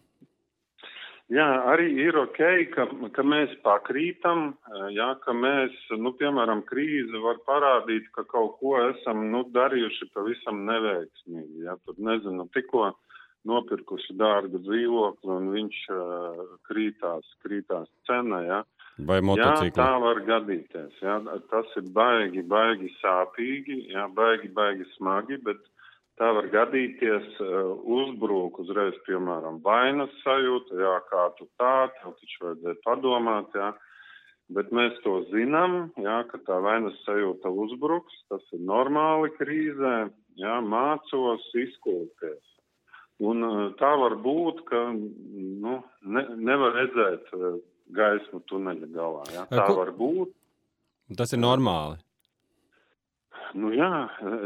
[1.28, 2.38] Jā, arī ir ok,
[2.72, 4.54] ka, ka mēs pakrītam,
[4.96, 10.64] jā, ka mēs, nu, piemēram, krīze var parādīt, ka kaut ko esam, nu, darījuši pavisam
[10.70, 12.94] neveiksmīgi, jā, tur, nezinu, tikko
[13.48, 18.64] nopirkuši dārgu dzīvokli un viņš uh, krītās, krītās cena, jā.
[18.98, 19.68] Vai motocikli?
[19.68, 21.20] Jā, tā var gadīties, jā,
[21.52, 25.60] tas ir baigi, baigi sāpīgi, jā, baigi, baigi smagi, bet
[26.18, 32.40] Tā var gadīties, uh, uzbrūk uzreiz, piemēram, vainas sajūta, jā, kā tu tā, tev taču
[32.46, 33.70] vajadzēja padomāt, jā.
[34.58, 39.94] Bet mēs to zinām, jā, ka tā vainas sajūta uzbruks, tas ir normāli krīzē,
[40.42, 42.42] jā, mācos izkulties.
[43.22, 47.62] Un uh, tā var būt, ka, nu, ne, nevar redzēt uh,
[47.94, 49.46] gaismu tuneļa galā, jā.
[49.54, 50.34] Tā var būt.
[51.18, 52.02] Tas ir normāli.
[53.56, 53.90] Nu, jā,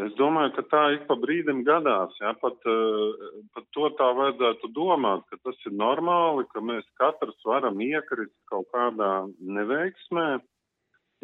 [0.05, 2.13] es domāju, ka tā ik pa brīdim gadās.
[2.21, 7.47] Jā, pat, uh, pat to tā vajadzētu domāt, ka tas ir normāli, ka mēs katrs
[7.47, 10.27] varam iekrist kaut kādā neveiksmē.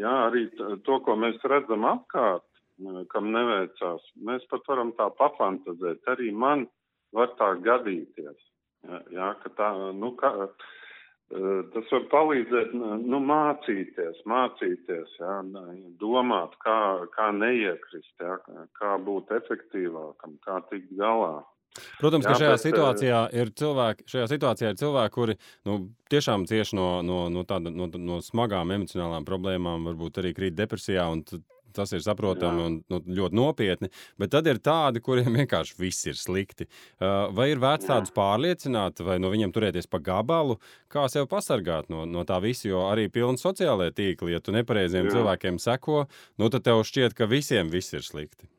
[0.01, 2.45] Jā, arī to, ko mēs redzam apkārt,
[3.13, 6.03] kam neveicās, mēs pat varam tā papantazēt.
[6.13, 6.67] Arī man
[7.13, 8.37] var tā gadīties.
[9.13, 10.49] Jā, ka tā, nu, ka,
[11.73, 15.35] tas var palīdzēt nu, mācīties, mācīties, jā,
[15.99, 16.79] domāt, kā,
[17.15, 18.37] kā neiekrist, jā,
[18.79, 21.41] kā būt efektīvākam, kā tikt galā.
[21.99, 25.35] Protams, Jā, ka šajā bet, situācijā ir cilvēki, šajā situācijā ir cilvēki, kuri
[25.67, 25.75] nu,
[26.09, 31.05] tiešām cieš no, no, no, tāda, no, no smagām emocionālām problēmām, varbūt arī krīt depresijā.
[31.75, 32.67] Tas ir saprotami Jā.
[32.69, 36.67] un nu, ļoti nopietni, bet tad ir tādi, kuriem vienkārši viss ir slikti.
[36.97, 37.97] Uh, vai ir vērts Jā.
[37.97, 40.57] tādus pārliecināt, vai no viņiem turēties pa gabalu,
[40.91, 42.67] kā sev pasargāt no, no tā visa?
[42.67, 45.17] Jo arī pilni sociālajie tīkli, ja tu nepareiziem Jā.
[45.17, 46.05] cilvēkiem seko,
[46.41, 48.49] nu tad tev šķiet, ka visiem viss ir slikti.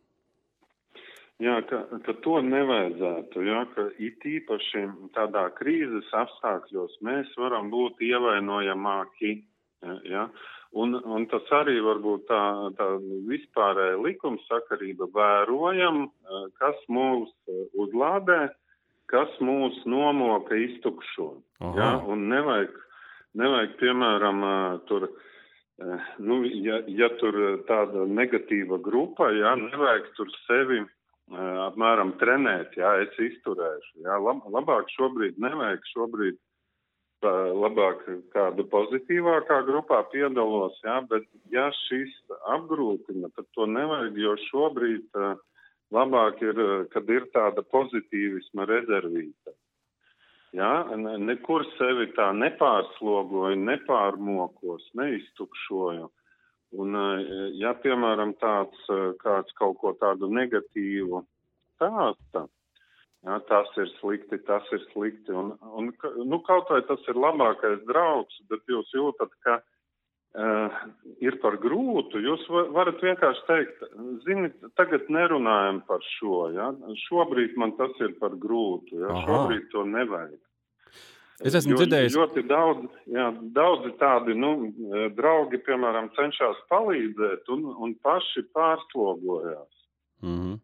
[1.38, 4.80] Jā, ka, ka to nevajadzētu, jā, ka it īpaši
[5.14, 9.36] tādā krīzes apstākļos mēs varam būt ievainojamāki,
[10.10, 10.24] jā,
[10.72, 12.40] un, un tas arī varbūt tā,
[12.78, 12.88] tā
[13.28, 16.08] vispārēja likumsakarība vērojam,
[16.60, 17.30] kas mūs
[17.78, 18.48] uzlādē,
[19.08, 21.30] kas mūs nomoka iztukšo,
[21.78, 22.76] jā, un nevajag,
[23.40, 24.44] nevajag, piemēram,
[24.90, 25.08] tur,
[26.18, 30.84] nu, ja, ja tur tāda negatīva grupa, jā, nevajag tur sevi
[31.36, 34.04] apmēram trenēt, jā, es izturēšu.
[34.24, 36.38] Lab, labāk šobrīd nevajag, šobrīd
[37.26, 42.14] labāk kāda pozitīvākā grupā piedalos, jā, bet ja šis
[42.54, 45.18] apgrūtina, tad to nevajag, jo šobrīd
[45.90, 46.60] labāk ir,
[46.92, 49.56] kad ir tāda pozitīvisma rezervīta.
[50.56, 56.08] Jā, nekur sevi tā nepārslogoju, nepārmokos, neiztukšoju.
[56.78, 56.96] Un,
[57.56, 58.88] ja, piemēram, tāds
[59.20, 61.22] kāds kaut ko tādu negatīvu
[61.76, 62.46] stāsta,
[63.26, 65.90] jā, tas ir slikti, tas ir slikti, un, un
[66.28, 70.80] nu, kaut vai tas ir labākais draugs, bet jūs jūtat, ka uh,
[71.24, 73.86] ir par grūtu, jūs varat vienkārši teikt,
[74.26, 76.72] zini, tagad nerunājam par šo, jā,
[77.08, 79.24] šobrīd man tas ir par grūtu, jā, Aha.
[79.26, 80.38] šobrīd to nevajag.
[81.38, 84.72] Es esmu jo, dzirdējis, ļoti daudz, jā, daudzi tādi nu,
[85.14, 89.70] draugi, piemēram, cenšas palīdzēt un, un paši pārslogojās.
[90.24, 90.56] Mm -hmm.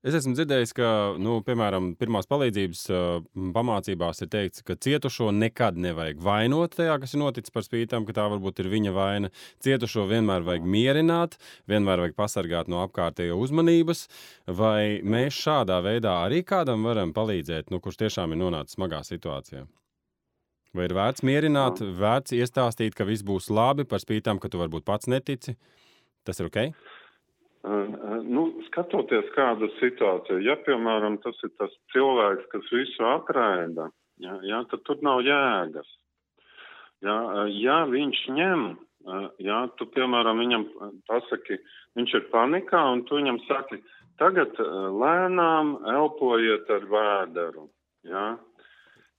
[0.00, 3.08] Es esmu dzirdējis, ka, nu, piemēram, pirmās palīdzības uh,
[3.52, 8.14] pamācībās ir teikts, ka cietušo nekad nevajag vainot tajā, kas ir noticis par spītām, ka
[8.16, 9.28] tā varbūt ir viņa vaina.
[9.60, 11.36] Cietušo vienmēr vajag mierināt,
[11.68, 14.06] vienmēr vajag pasargāt no apkārtējo uzmanības.
[14.48, 19.66] Vai mēs šādā veidā arī kādam varam palīdzēt, nu, kurš tiešām ir nonācis smagā situācijā?
[20.72, 24.88] Vai ir vērts mierināt, vērts iestāstīt, ka viss būs labi, par spītām, ka tu varbūt
[24.88, 25.58] pats netici?
[26.24, 26.62] Tas ir ok?
[26.70, 26.89] Uh,
[27.64, 33.90] nu, skatoties kāda situācija, ja, piemēram, tas ir tas cilvēks, kas visu atraida,
[34.22, 35.88] ja, ja, tad tur nav jēgas.
[37.04, 37.16] Ja,
[37.48, 38.64] ja viņš ņem,
[39.44, 40.66] ja, tu, piemēram, viņam
[41.08, 41.60] pasaki,
[41.96, 43.80] viņš ir panikā, un tu viņam saki,
[44.20, 47.68] tagad lēnām elpojiet ar vēderu.
[48.08, 48.24] Ja,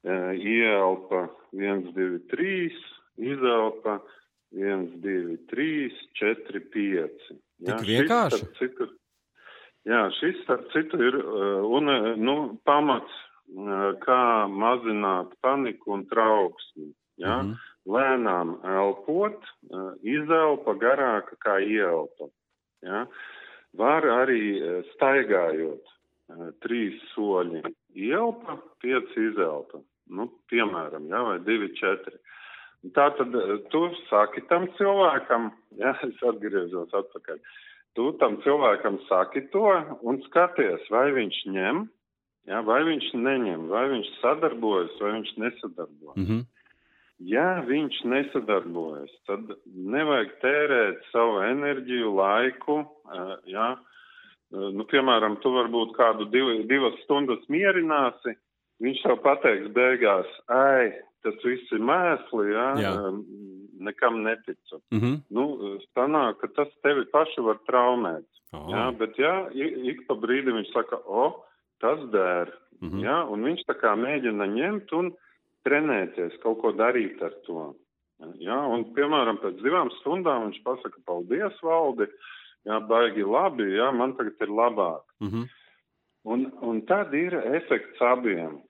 [0.06, 2.72] ieelpa 1, 2, 3,
[3.22, 4.00] izelpa
[4.52, 7.32] 1, 2, 3, 4, 5.
[7.62, 8.40] Jā, Tik vienkārši?
[8.42, 8.88] Šis, citu,
[9.90, 11.18] jā, šis, starp citu, ir
[11.68, 13.20] un, nu, pamats,
[14.06, 16.92] kā mazināt paniku un trauksmi.
[17.22, 17.42] Ja?
[17.42, 17.68] Mm -hmm.
[17.92, 19.46] Lēnām elpot,
[20.02, 22.30] izelpa garāka kā ielpa.
[22.82, 23.08] Ja?
[23.74, 24.44] Var arī
[24.94, 25.86] staigājot
[26.62, 27.64] trīs soļi
[27.96, 32.18] ielpa, pieci izelpa nu, piemēram, ja, vai divi, četri.
[32.82, 37.38] Tā tad eh, tu saki tam cilvēkam, ja es atgriezos atpakaļ,
[37.98, 39.68] tu tam cilvēkam saki to
[40.02, 41.84] un skaties, vai viņš ņem,
[42.50, 46.18] ja, vai viņš neņem, vai viņš sadarbojas, vai viņš nesadarbojas.
[46.18, 46.42] Mm -hmm.
[47.22, 52.82] Ja viņš nesadarbojas, tad nevajag tērēt savu enerģiju, laiku.
[53.14, 53.76] Eh, ja.
[54.52, 58.34] Eh, nu, piemēram, tu varbūt kādu div, divas stundas mierināsi,
[58.82, 62.94] viņš jau pateiks beigās, ai, tas viss ir mēsli, jā, jā.
[63.80, 64.82] nekam neticu.
[64.92, 65.16] Mm -hmm.
[65.30, 68.28] Nu, sanāk, ka tas tevi pašu var traumēt.
[68.54, 68.70] Oh.
[68.70, 69.36] Jā, bet jā,
[69.92, 71.46] ik pa brīdi viņš saka, o,
[71.80, 72.52] tas dēr.
[72.82, 73.04] Mm -hmm.
[73.04, 75.14] Jā, un viņš tā kā mēģina ņemt un
[75.64, 77.74] trenēties, kaut ko darīt ar to.
[78.42, 82.06] Jā, un, piemēram, pēc divām stundām viņš pasaka, paldies, valdi,
[82.66, 85.04] jā, baigi labi, jā, man tagad ir labāk.
[85.20, 85.50] Mm -hmm.
[86.24, 88.62] Un, un tad ir efekts abiem.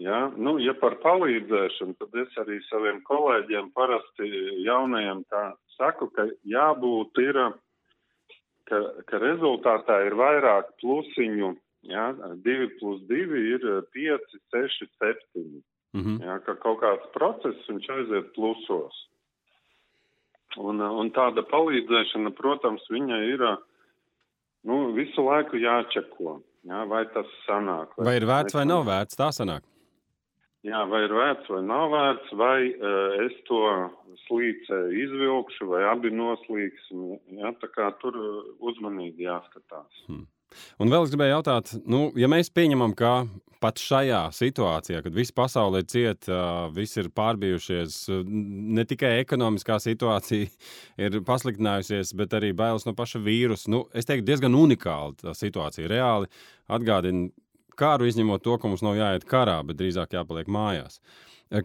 [0.00, 4.28] Ja, nu, ja par palīdzēšanu, tad es arī saviem kolēģiem parasti
[4.64, 5.42] jaunajiem tā
[5.74, 7.40] saku, ka jābūt ir,
[8.70, 11.50] ka, ka rezultātā ir vairāk plusiņu,
[11.90, 12.06] ja,
[12.46, 15.44] 2 plus 2 ir 5, 6, 7.
[15.92, 16.24] Mm -hmm.
[16.24, 19.04] ja, ka kaut kāds process viņš aiziet plusos.
[20.56, 23.44] Un, un tāda palīdzēšana, protams, viņai ir
[24.64, 26.40] nu, visu laiku jāčeko.
[26.68, 27.94] Jā, vai tas sanāk?
[27.96, 29.64] Vai, vai ir vērts vai nav vērts tā sanāk?
[30.66, 33.60] Jā, vai ir vērts vai nav vērts, vai uh, es to
[34.26, 37.04] slīcē izvilkšu, vai abi noslīksim.
[37.38, 38.18] Jā, tā kā tur
[38.58, 40.02] uzmanīgi jāskatās.
[40.08, 40.26] Hmm.
[40.82, 43.12] Un vēl es gribēju jautāt, nu, ja mēs pieņemam, ka
[43.62, 46.38] pat šajā situācijā, kad visa pasaule ir cieta,
[46.74, 47.98] visi ir pārbijušies,
[48.78, 50.48] ne tikai ekonomiskā situācija
[51.08, 53.72] ir pasliktinājusies, bet arī bailes no paša vīrusa.
[53.74, 55.90] Nu, es teiktu, diezgan unikāla tā situācija.
[55.90, 56.30] Reāli
[56.70, 57.28] atgādina
[57.78, 60.98] kāru, izņemot to, ka mums nav jāiet karā, bet drīzāk jāpaliek mājās.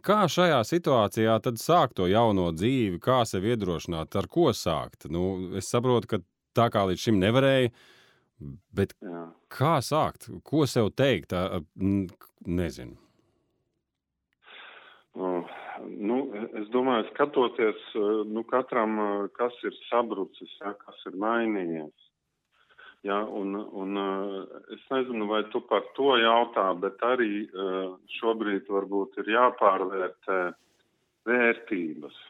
[0.05, 5.09] Kā šajā situācijā tad sākt to jauno dzīvi, kā sevi iedrošināt, ar ko sākt?
[5.11, 6.21] Nu, es saprotu, ka
[6.55, 7.89] tā kā līdz šim nevarēja, uh,
[8.75, 9.27] Bet Jā.
[9.53, 10.29] kā sākt?
[10.43, 11.35] Ko sev teikt?
[12.43, 12.97] Nezinu.
[15.13, 15.45] Uh,
[15.85, 16.17] nu,
[16.57, 17.83] es domāju, skatoties,
[18.33, 18.97] nu, katram,
[19.37, 22.09] kas ir sabrucis, ja, kas ir mainījies.
[23.03, 23.99] Ja, un, un,
[24.71, 27.49] es nezinu, vai tu par to jautā, bet arī
[28.15, 30.37] šobrīd varbūt ir jāpārvērtē
[31.27, 32.21] vērtības.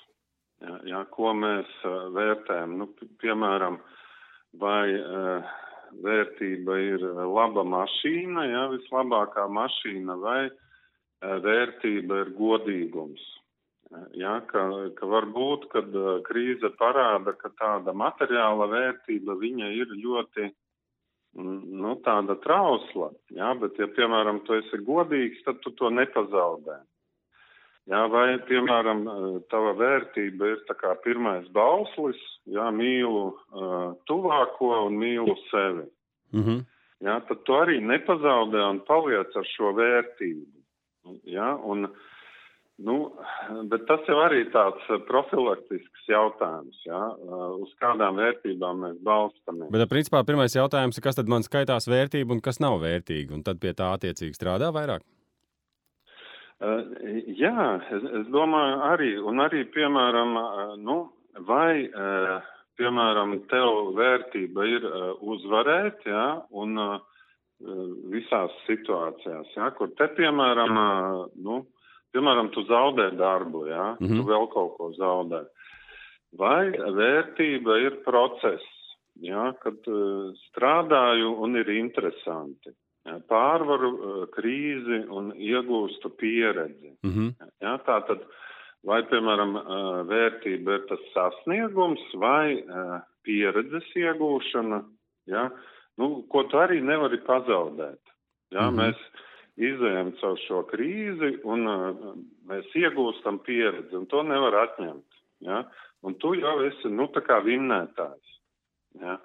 [0.64, 1.70] Ja, ja, ko mēs
[2.16, 2.74] vērtējam?
[2.80, 2.90] Nu,
[3.22, 3.78] piemēram,
[4.58, 4.88] vai
[6.02, 13.30] vērtība ir eh, laba mašīna, ja, vislabākā mašīna, vai eh, vērtība ir godīgums.
[14.18, 14.64] Ja, ka,
[14.98, 21.94] ka varbūt, kad eh, krīze parāda, ka tāda materiāla vērtība viņa ir ļoti mm, nu,
[22.06, 26.82] tāda trausla, ja, bet, ja, piemēram, tu esi godīgs, tad tu to nepazaudē.
[27.92, 29.02] Jā, vai, piemēram,
[29.52, 35.90] tava vērtība ir tā kā pirmais bauslis, jā, mīlu uh, tuvāko un mīlu sevi.
[36.32, 36.64] Mm -hmm.
[37.04, 40.46] Jā, tad tu arī nepazaudē un paliec ar šo vērtību.
[41.28, 41.90] Jā, un,
[42.88, 42.96] nu,
[43.72, 47.02] bet tas jau arī tāds profilaktisks jautājums, jā,
[47.60, 49.72] uz kādām vērtībām mēs balstamies.
[49.76, 53.44] Bet, principā, pirmais jautājums ir, kas tad man skaitās vērtība un kas nav vērtīga, un
[53.44, 55.04] tad pie tā attiecīgi strādā vairāk?
[56.64, 60.36] Jā, es, es domāju arī, un arī, piemēram,
[60.80, 60.98] nu,
[61.48, 61.90] vai,
[62.80, 64.86] piemēram, tev vērtība ir
[65.34, 66.80] uzvarēt, jā, un
[68.14, 70.80] visās situācijās, jā, kur te, piemēram,
[71.44, 71.60] nu,
[72.16, 74.22] piemēram, tu zaudē darbu, jā, mm -hmm.
[74.22, 75.44] tu vēl kaut ko zaudē.
[76.40, 78.64] Vai vērtība ir process,
[79.20, 79.92] jā, kad
[80.48, 82.72] strādāju un ir interesanti
[83.04, 86.94] pārvaru krīzi un iegūstu pieredzi.
[87.04, 87.50] Mm -hmm.
[87.62, 88.24] Jā, tā tad,
[88.84, 89.58] vai, piemēram,
[90.08, 92.64] vērtība ir tas sasniegums vai
[93.24, 94.84] pieredzes iegūšana,
[95.28, 95.50] jā,
[95.98, 98.02] nu, ko tu arī nevari pazaudēt.
[98.52, 98.80] Jā, mm -hmm.
[98.80, 98.98] Mēs
[99.58, 101.68] izējām caur šo krīzi un
[102.50, 105.10] mēs iegūstam pieredzi, un to nevar atņemt.
[105.44, 105.64] Jā,
[106.04, 108.40] un tu jau esi, nu, tā kā vinnētājs.
[109.02, 109.18] Jā.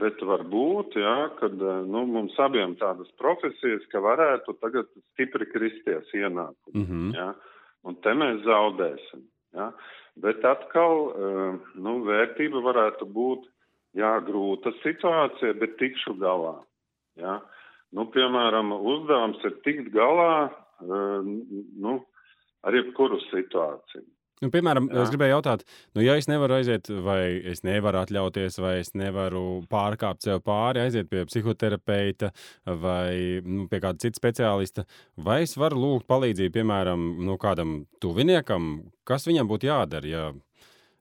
[0.00, 6.72] Bet varbūt, jā, kad nu, mums abiem tādas profesijas, ka varētu tagad stipri kristies ienākumi.
[6.72, 7.10] Mm -hmm.
[7.18, 7.34] jā,
[7.84, 9.26] un te mēs zaudēsim.
[9.52, 9.72] Jā.
[10.16, 11.12] Bet atkal,
[11.74, 13.44] nu, vērtība varētu būt,
[13.96, 16.56] jā, grūta situācija, bet tikšu galā.
[17.20, 17.40] Jā.
[17.92, 20.48] Nu, piemēram, uzdevums ir tikt galā,
[20.80, 21.98] nu,
[22.62, 24.08] ar jebkuru situāciju.
[24.42, 25.04] Nu, piemēram, Jā.
[25.04, 25.60] es gribēju jautāt,
[25.94, 27.20] nu, ja es nevaru aiziet, vai
[27.52, 32.32] es nevaru atļauties, vai es nevaru pārkāpt sev pāri, aiziet pie psihoterapeita
[32.82, 34.82] vai nu, pie kāda cita speciālista,
[35.14, 38.72] vai es varu lūgt palīdzību, piemēram, nu, kādam tuviniekam,
[39.06, 40.28] kas viņam būtu jādara, ja,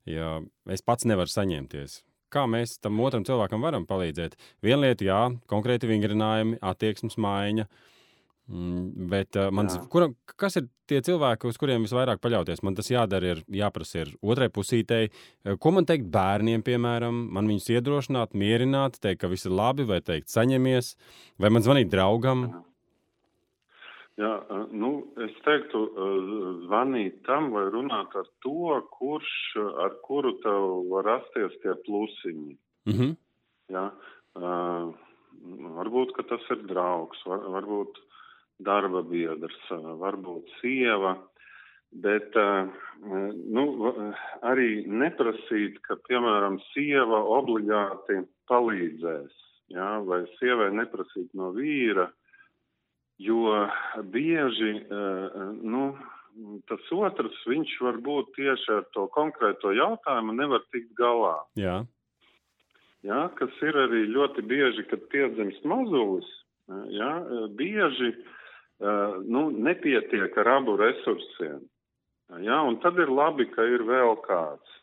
[0.06, 0.32] ja
[0.69, 2.04] es pats nevaru saņemties?
[2.32, 4.38] Kā mēs tam otram cilvēkam varam palīdzēt?
[4.63, 7.65] Viena lieta, jā, konkrēti vingrinājumi, attieksmes maiņa.
[7.65, 7.88] Uh,
[8.47, 12.63] bet uh, mans, kura, kas ir tie cilvēki, uz kuriem visvairāk paļauties?
[12.65, 15.12] Man tas jādara, ir jāprasa ir otrai pusītei.
[15.62, 17.21] Ko man teikt bērniem, piemēram?
[17.32, 20.95] Man viņus iedrošināt, mierināt, teikt, ka viss ir labi, vai teikt, saņemies,
[21.39, 22.49] vai man zvanīt draugam?
[24.19, 24.32] Jā,
[24.75, 24.91] nu,
[25.23, 25.86] es teiktu,
[26.65, 29.32] zvanīt tam vai runāt ar to, kurš,
[29.86, 32.58] ar kuru tev var rasties tie plusiņi.
[32.89, 33.15] Mm -hmm.
[33.71, 33.86] Jā,
[34.36, 34.91] uh,
[35.80, 38.01] varbūt, ka tas ir draugs, var, varbūt
[38.65, 39.59] darba biedrs,
[40.01, 41.16] varbūt sieva,
[41.91, 42.36] bet
[43.55, 43.66] nu,
[44.47, 49.36] arī neprasīt, ka, piemēram, sieva obligāti palīdzēs,
[49.76, 52.07] jā, vai sievai neprasīt no vīra,
[53.22, 53.55] jo
[54.14, 54.74] bieži,
[55.62, 55.86] nu,
[56.70, 61.39] tas otrs, viņš varbūt tieši ar to konkrēto jautājumu nevar tikt galā.
[61.59, 61.82] Jā.
[63.01, 66.28] Jā, kas ir arī ļoti bieži, kad piedzimst mazulis,
[66.93, 67.09] jā,
[67.57, 68.40] bieži uh, Eh,
[68.82, 71.61] nu, nepietiek ar abu resursiem.
[72.39, 74.77] Ja, un tad ir labi, ka ir vēl kāds.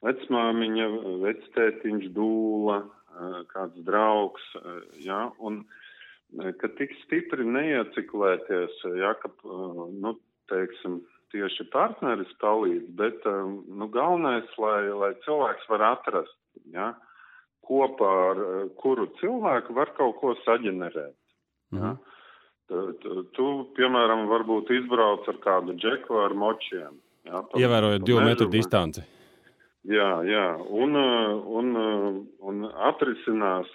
[0.00, 0.86] Vecmāmiņa,
[1.20, 4.42] vectētiņš, dūla, eh, kāds draugs.
[4.56, 5.64] Eh, ja, un
[6.60, 10.14] ka tik stipri neieciklēties, ja, ka, nu,
[10.48, 11.00] teiksim,
[11.34, 16.38] tieši partneris palīdz, bet nu, galvenais, lai, lai cilvēks var atrast,
[16.70, 16.94] ja,
[17.66, 18.40] kopā ar
[18.78, 21.18] kuru cilvēku var kaut ko saģenerēt.
[21.74, 21.92] Ja.
[21.92, 21.98] Mhm.
[22.70, 27.00] Tu, tu, piemēram, varbūt izbrauc ar kādu džeku ar močiem.
[27.26, 29.02] Ja, Ievērojot divu metru distanci.
[29.90, 30.44] Jā, jā,
[30.76, 31.68] un, un,
[32.44, 33.70] un atrisinās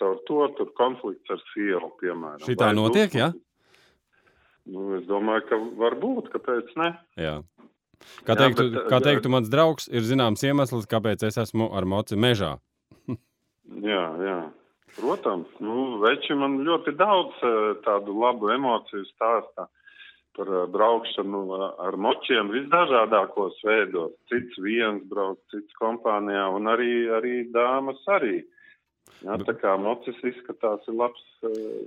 [0.00, 2.42] caur to tur konflikts ar sievu, piemēram.
[2.44, 3.30] Šī tā notiek, jā?
[3.30, 3.44] Ja?
[4.74, 6.90] Nu, es domāju, ka varbūt, kāpēc ne?
[7.20, 7.36] Jā.
[8.26, 11.86] Kā teiktu, jā, bet, kā teiktu mans draugs, ir zināms iemesls, kāpēc es esmu ar
[11.88, 12.56] moci mežā.
[13.90, 14.38] jā, jā.
[14.94, 17.40] Protams, nu, veči man ļoti daudz
[17.86, 19.66] tādu labu emociju stāstā
[20.34, 21.42] par braukšanu
[21.82, 24.14] ar močiem visdažādākos veidos.
[24.30, 28.40] Cits viens brauc, cits kompānijā un arī, arī dāmas arī.
[29.24, 31.22] Jā, tā kā mocis izskatās, ir labs,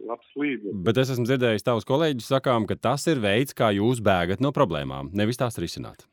[0.07, 0.83] labs līdzeklis.
[0.87, 4.53] Bet es esmu dzirdējis tavus kolēģus sakām, ka tas ir veids, kā jūs bēgat no
[4.55, 6.07] problēmām, nevis tās risināt.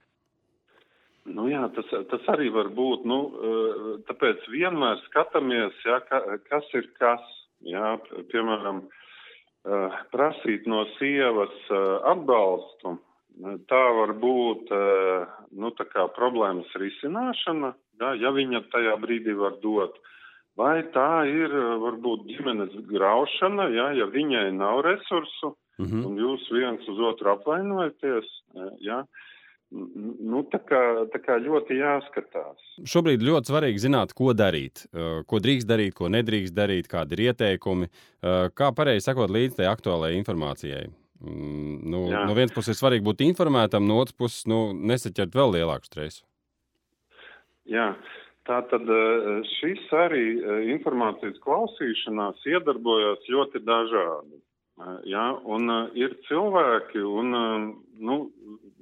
[1.24, 3.06] Nu jā, tas, tas arī var būt.
[3.08, 6.20] Nu, eh, tāpēc vienmēr skatāmies, jā, ka,
[6.50, 7.24] kas ir kas.
[7.64, 7.96] Jā,
[8.28, 12.98] piemēram, eh, prasīt no sievas eh, atbalstu.
[13.66, 14.68] Tā var būt
[15.58, 19.96] nu, tā problēmas risināšana, jā, ja viņa tajā brīdī var dot.
[20.54, 21.50] Vai tā ir
[21.82, 26.06] varbūt ģimenes graušana, jā, ja viņai nav resursu, mm -hmm.
[26.06, 28.30] un jūs viens uz otru apvainojaties.
[28.86, 29.02] Jā,
[29.74, 32.66] Nu, tā, kā, tā kā ļoti jāskatās.
[32.86, 34.84] Šobrīd ļoti svarīgi zināt, ko darīt.
[35.26, 37.90] Ko drīkst darīt, ko nedrīkst darīt, kādi ir ieteikumi.
[38.54, 40.84] Kā pareizi sakot līdz tai aktuālajai informācijai.
[41.24, 42.22] Mm, nu, Jā.
[42.28, 46.22] no vienas puses ir svarīgi būt informētam, no otras puses nu, nesaķert vēl lielāku stresu.
[47.70, 47.94] Jā,
[48.46, 48.90] tā tad
[49.56, 50.24] šis arī
[50.74, 54.42] informācijas klausīšanās iedarbojas ļoti dažādi.
[55.06, 57.34] Jā, un ir cilvēki, un,
[58.02, 58.16] nu,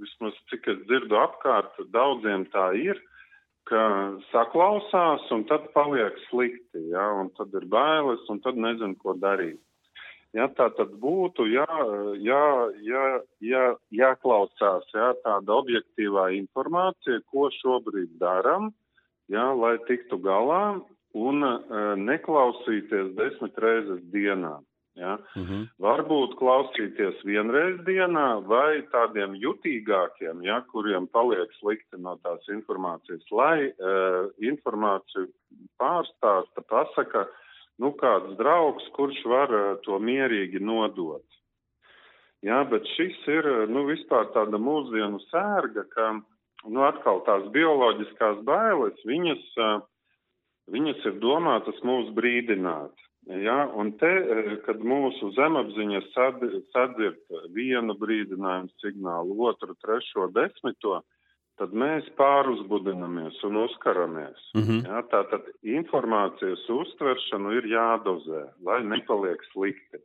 [0.01, 2.97] vismaz cik es dzirdu apkārt, daudziem tā ir,
[3.69, 3.83] ka
[4.31, 9.61] saklausās un tad paliek slikti, ja, un tad ir bailes, un tad nezinu, ko darīt.
[10.33, 11.69] Ja, tā tad būtu jā,
[12.25, 12.43] jā,
[12.81, 13.05] jā,
[13.45, 18.73] jā, jāklausās jā, tāda objektīvā informācija, ko šobrīd daram,
[19.29, 20.81] jā, lai tiktu galā,
[21.13, 24.57] un uh, neklausīties desmit reizes dienā.
[24.95, 25.17] Ja?
[25.37, 25.69] Mm -hmm.
[25.81, 33.73] Varbūt klausīties vienreiz dienā vai tādiem jutīgākiem, ja, kuriem paliek slikti no tās informācijas, lai
[33.73, 35.29] uh, informāciju
[35.81, 37.27] pārstāsta, pasaka,
[37.79, 41.25] nu kāds draugs, kurš var uh, to mierīgi nodot.
[42.43, 46.21] Jā, bet šis ir, nu, vispār tāda mūsdienu sērga, ka,
[46.69, 49.81] nu, atkal tās bioloģiskās bailes, viņas, uh,
[50.69, 52.93] viņas ir domātas mūs brīdināt.
[53.27, 60.99] Ja, un te, e, kad mūsu zemapziņa sadzird vienu brīdinājumu signālu, otru, trešo, desmito,
[61.61, 64.49] tad mēs pāruzbudinamies un uzkaramies.
[64.57, 64.81] Mm -hmm.
[64.89, 70.03] ja, tātad informācijas uztveršanu ir jādozē, lai nepaliek slikti.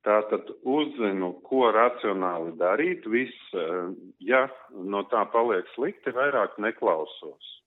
[0.00, 3.66] Tātad uzzinu, ko racionāli darīt, viss, e,
[4.24, 7.59] ja no tā paliek slikti, vairāk neklausos.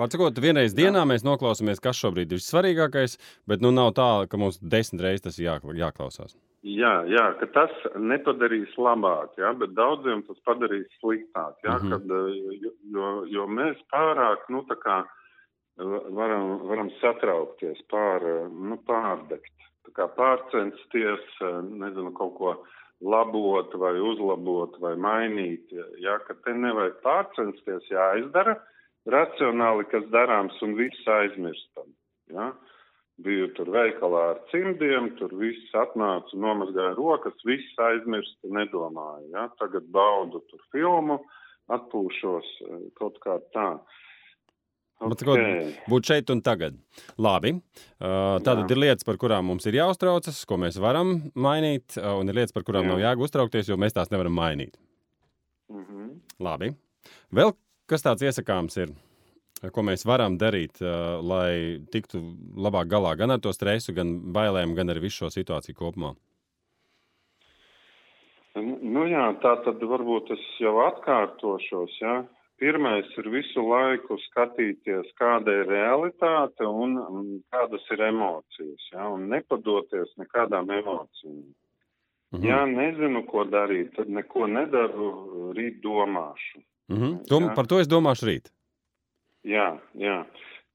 [0.00, 3.18] Vārdsakot, vienreiz dienā mēs noklausāmies, kas šobrīd ir svarīgākais,
[3.50, 6.36] bet nu nav tā, ka mums desmit reizes tas ir jā, jāklausās.
[6.64, 11.90] Jā, jā, ka tas nepadarīs labāk, jā, bet daudziem tas padarīs sliktāk, jā, mm -hmm.
[11.90, 12.04] kad,
[12.64, 14.98] jo, jo, jo mēs pārāk, nu, tā kā
[16.16, 19.54] varam, varam satraukties, pār, nu, pārdegt,
[19.88, 21.24] tā kā pārcensties,
[21.68, 22.56] nezinu, kaut ko
[23.00, 28.56] labot vai uzlabot vai mainīt, jā, ka te nevajag pārcensties, jāizdara.
[28.56, 28.70] Ja,
[29.12, 31.88] racionāli, kas darāms un viss aizmirstam.
[32.34, 32.50] Ja?
[33.20, 39.26] Biju tur veikalā ar cimdiem, tur viss atnāca, nomazgāja rokas, viss aizmirsta, nedomāja.
[39.34, 39.48] Ja?
[39.60, 41.20] Tagad baudu tur filmu,
[41.70, 42.54] atpūšos
[42.98, 43.72] kaut kā tā.
[45.00, 45.70] Okay.
[45.88, 46.74] Būt šeit un tagad.
[47.16, 47.54] Labi.
[47.56, 48.74] Uh, tātad Jā.
[48.74, 52.66] ir lietas, par kurām mums ir jāuztraucas, ko mēs varam mainīt, un ir lietas, par
[52.68, 52.90] kurām Jā.
[52.92, 54.76] nav jāga uztraukties, jo mēs tās nevaram mainīt.
[55.72, 56.10] Mm -hmm.
[56.44, 56.74] Labi.
[57.32, 57.54] Vēl
[57.90, 58.90] Kas tāds iesakāms ir?
[59.74, 60.78] Ko mēs varam darīt,
[61.26, 62.20] lai tiktu
[62.56, 66.14] labāk galā gan ar to stresu, gan bailēm, gan ar visu šo situāciju kopumā?
[68.56, 71.98] Nu jā, tā tad varbūt es jau atkārtošos.
[72.00, 72.14] Ja?
[72.62, 76.96] Pirmais ir visu laiku skatīties, kāda ir realitāte un
[77.52, 79.10] kādas ir emocijas, ja?
[79.10, 81.42] un nepadoties nekādām emocijām.
[82.30, 82.46] Mhm.
[82.46, 85.08] Ja nezinu, ko darīt, tad neko nedaru,
[85.58, 86.62] rīt domāšu.
[86.90, 87.12] Mm -hmm.
[87.28, 87.54] to, jā.
[87.54, 88.50] Par to es domāšu rīt.
[89.44, 90.24] Jā, jā.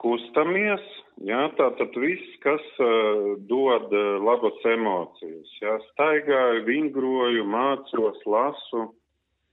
[0.02, 0.84] kustamies,
[1.26, 5.50] jā, tātad viss, kas uh, dod uh, labas emocijas.
[5.62, 8.90] Jā, staigāju, vingroju, mācos, lasu,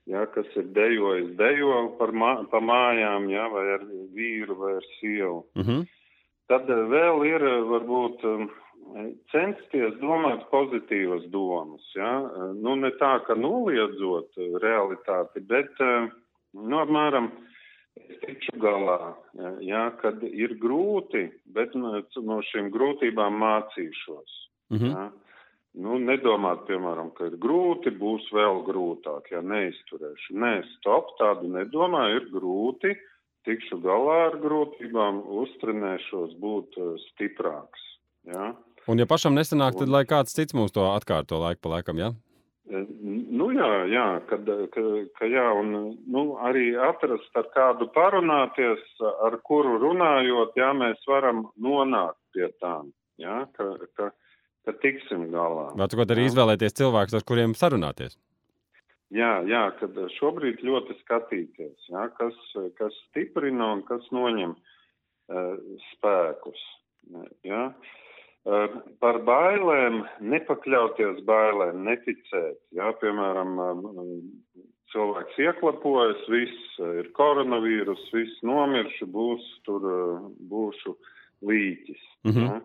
[0.09, 3.85] jā, kas ir dejojis, dejo par, mā, par mājām, jā, vai ar
[4.17, 5.45] vīru, vai ar sievu.
[5.55, 5.87] Mm -hmm.
[6.47, 7.41] Tad uh, vēl ir
[7.71, 8.27] varbūt
[9.31, 12.11] censties domāt pozitīvas domas, jā,
[12.61, 15.71] nu ne tā, ka noliedzot realitāti, bet,
[16.53, 17.31] nu, apmēram,
[18.23, 19.13] tikšu galā,
[19.63, 24.39] jā, kad ir grūti, bet no, no šīm grūtībām mācīšos.
[24.73, 24.95] Mm -hmm.
[24.95, 25.11] jā.
[25.73, 30.35] Nu, nedomāt, piemēram, ka ir grūti, būs vēl grūtāk, ja neizturēšu.
[30.37, 32.93] Nē, stop, tādu nedomāju, ir grūti,
[33.47, 36.77] tikšu galā ar grūtībām, uztrenēšos būt
[37.07, 37.81] stiprāks.
[38.29, 38.53] Ja?
[38.87, 42.11] Un, ja pašam nesanāk, tad lai kāds cits mums to atkārto laiku pa laikam, jā?
[42.13, 42.32] Ja?
[42.63, 44.81] Nu jā, jā kad, ka,
[45.17, 45.73] ka jā, un
[46.07, 48.83] nu, arī atrast ar kādu parunāties,
[49.27, 53.67] ar kuru runājot, jā, mēs varam nonākt pie tām, jā, ka,
[53.99, 54.07] ka,
[54.63, 55.73] ka tiksim galā.
[55.75, 58.15] Vai tu kaut arī izvēlēties cilvēkus, ar kuriem sarunāties?
[59.13, 62.39] Jā, jā, kad šobrīd ļoti skatīties, jā, kas,
[62.79, 65.59] kas stiprina un kas noņem uh,
[65.91, 66.63] spēkus.
[67.43, 67.67] Jā.
[67.67, 67.99] Uh,
[68.43, 72.59] par bailēm, nepakļauties bailēm, neticēt.
[72.75, 74.63] Jā, piemēram, eh,
[74.93, 80.95] cilvēks ieklapojas, viss ir koronavīrus, viss nomiršu, būs tur, eh, būšu
[81.43, 82.03] līķis.
[82.25, 82.47] Mm -hmm.
[82.47, 82.61] jā.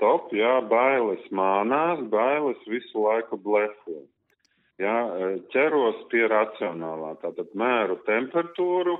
[0.00, 4.08] Stop, jā, bailes mānās, bailes visu laiku blefo.
[4.80, 4.96] Jā,
[5.52, 8.96] ķeros pie racionālā, tātad mēru temperatūru,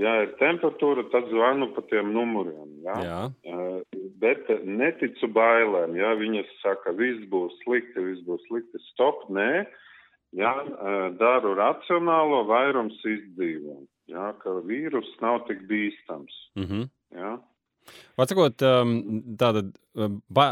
[0.00, 2.70] ja ir temperatūra, tad zvanu pa tiem numuriem.
[2.86, 2.96] Ja?
[3.04, 3.20] Jā.
[4.22, 5.96] Bet neticu bailēm.
[5.98, 6.12] Ja?
[6.18, 8.82] Viņas saka, viss būs slikti, viss būs slikti.
[8.92, 9.64] Stop, nē.
[10.38, 10.52] Ja?
[11.18, 13.80] Daru racionālo, vairums izdzīvo.
[14.12, 14.32] Ja?
[14.42, 16.38] Ka vīrus nav tik bīstams.
[16.58, 16.88] Mm -hmm.
[17.18, 17.34] ja?
[18.16, 18.62] Atsakot,
[19.40, 19.72] tātad
[20.32, 20.44] ba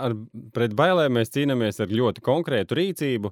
[0.53, 3.31] pret bailēm mēs cīnāmies ar ļoti konkrētu rīcību,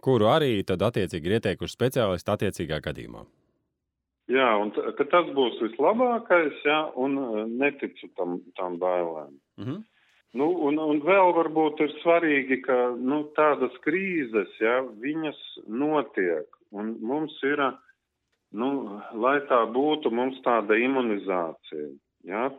[0.00, 3.26] kuru arī tad attiecīgi ir ieteikuši speciālisti attiecīgā gadījumā.
[4.26, 9.36] Jā, un ka tas būs vislabākais, jā, un e, neticu tam, tam bailēm.
[9.58, 9.84] Mm -hmm.
[10.36, 16.96] Nu, un, un vēl varbūt ir svarīgi, ka nu, tādas krīzes, jā, viņas notiek, un
[17.00, 17.62] mums ir,
[18.52, 21.88] nu, lai tā būtu, mums tāda imunizācija.
[22.26, 22.50] Jā,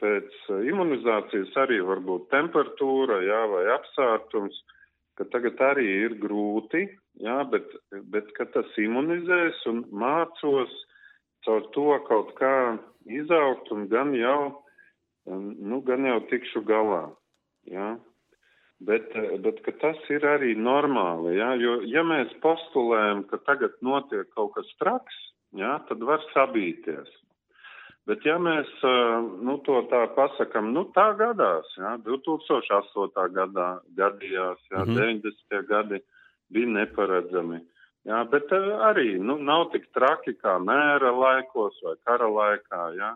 [0.00, 0.36] pēc
[0.72, 4.56] imunizācijas arī var būt temperatūra, jā, vai apsārtums,
[5.20, 6.86] ka tagad arī ir grūti,
[7.20, 7.68] jā, bet,
[8.14, 10.72] bet ka tas imunizēs un mācos,
[11.44, 12.54] caur to kaut kā
[13.06, 14.62] izaugt un gan jau,
[15.26, 17.08] nu, gan jau tikšu galā.
[17.70, 17.94] Ja?
[18.80, 19.12] Bet,
[19.44, 21.52] bet tas ir arī normāli, ja?
[21.60, 25.16] jo ja mēs postulējam, ka tagad notiek kaut kas traks,
[25.56, 25.78] ja?
[25.88, 27.10] tad var sabīties.
[28.08, 28.70] Bet ja mēs
[29.44, 31.98] nu, to tā pasakam, nu tā gadās, ja?
[32.06, 33.28] 2008.
[33.36, 33.68] gadā
[33.98, 34.86] gadījās, ja?
[34.86, 35.20] mm -hmm.
[35.28, 35.66] 90.
[35.68, 36.00] gadi
[36.50, 37.60] bija neparedzami.
[38.08, 43.10] Jā, bet eh, arī nu, nav tik traki kā mēra laikos vai kara laikā, jā,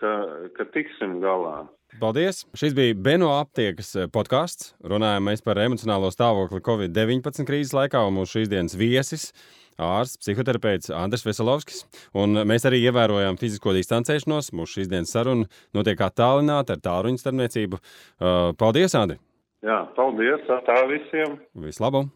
[0.00, 0.10] ka,
[0.56, 1.62] ka tiksim galā.
[2.00, 2.44] Paldies!
[2.54, 4.74] Šis bija Beno aptiekas eh, podkāsts.
[4.84, 9.30] Runājām par emocionālo stāvokli Covid-19 krīzes laikā, un mūsu šīs dienas viesis
[9.80, 11.86] ārsts, psihoterapeits Andris Veselovskis.
[12.12, 14.52] Un mēs arī ievērojām fizisko distancēšanos.
[14.52, 17.80] Mūsu šīs dienas saruna notiek attālināti ar tālruņa starpniecību.
[18.60, 19.16] Paldies, Andri!
[19.64, 20.44] Jā, paldies!
[20.68, 21.40] Tā visiem!
[21.64, 22.12] Vislabāk!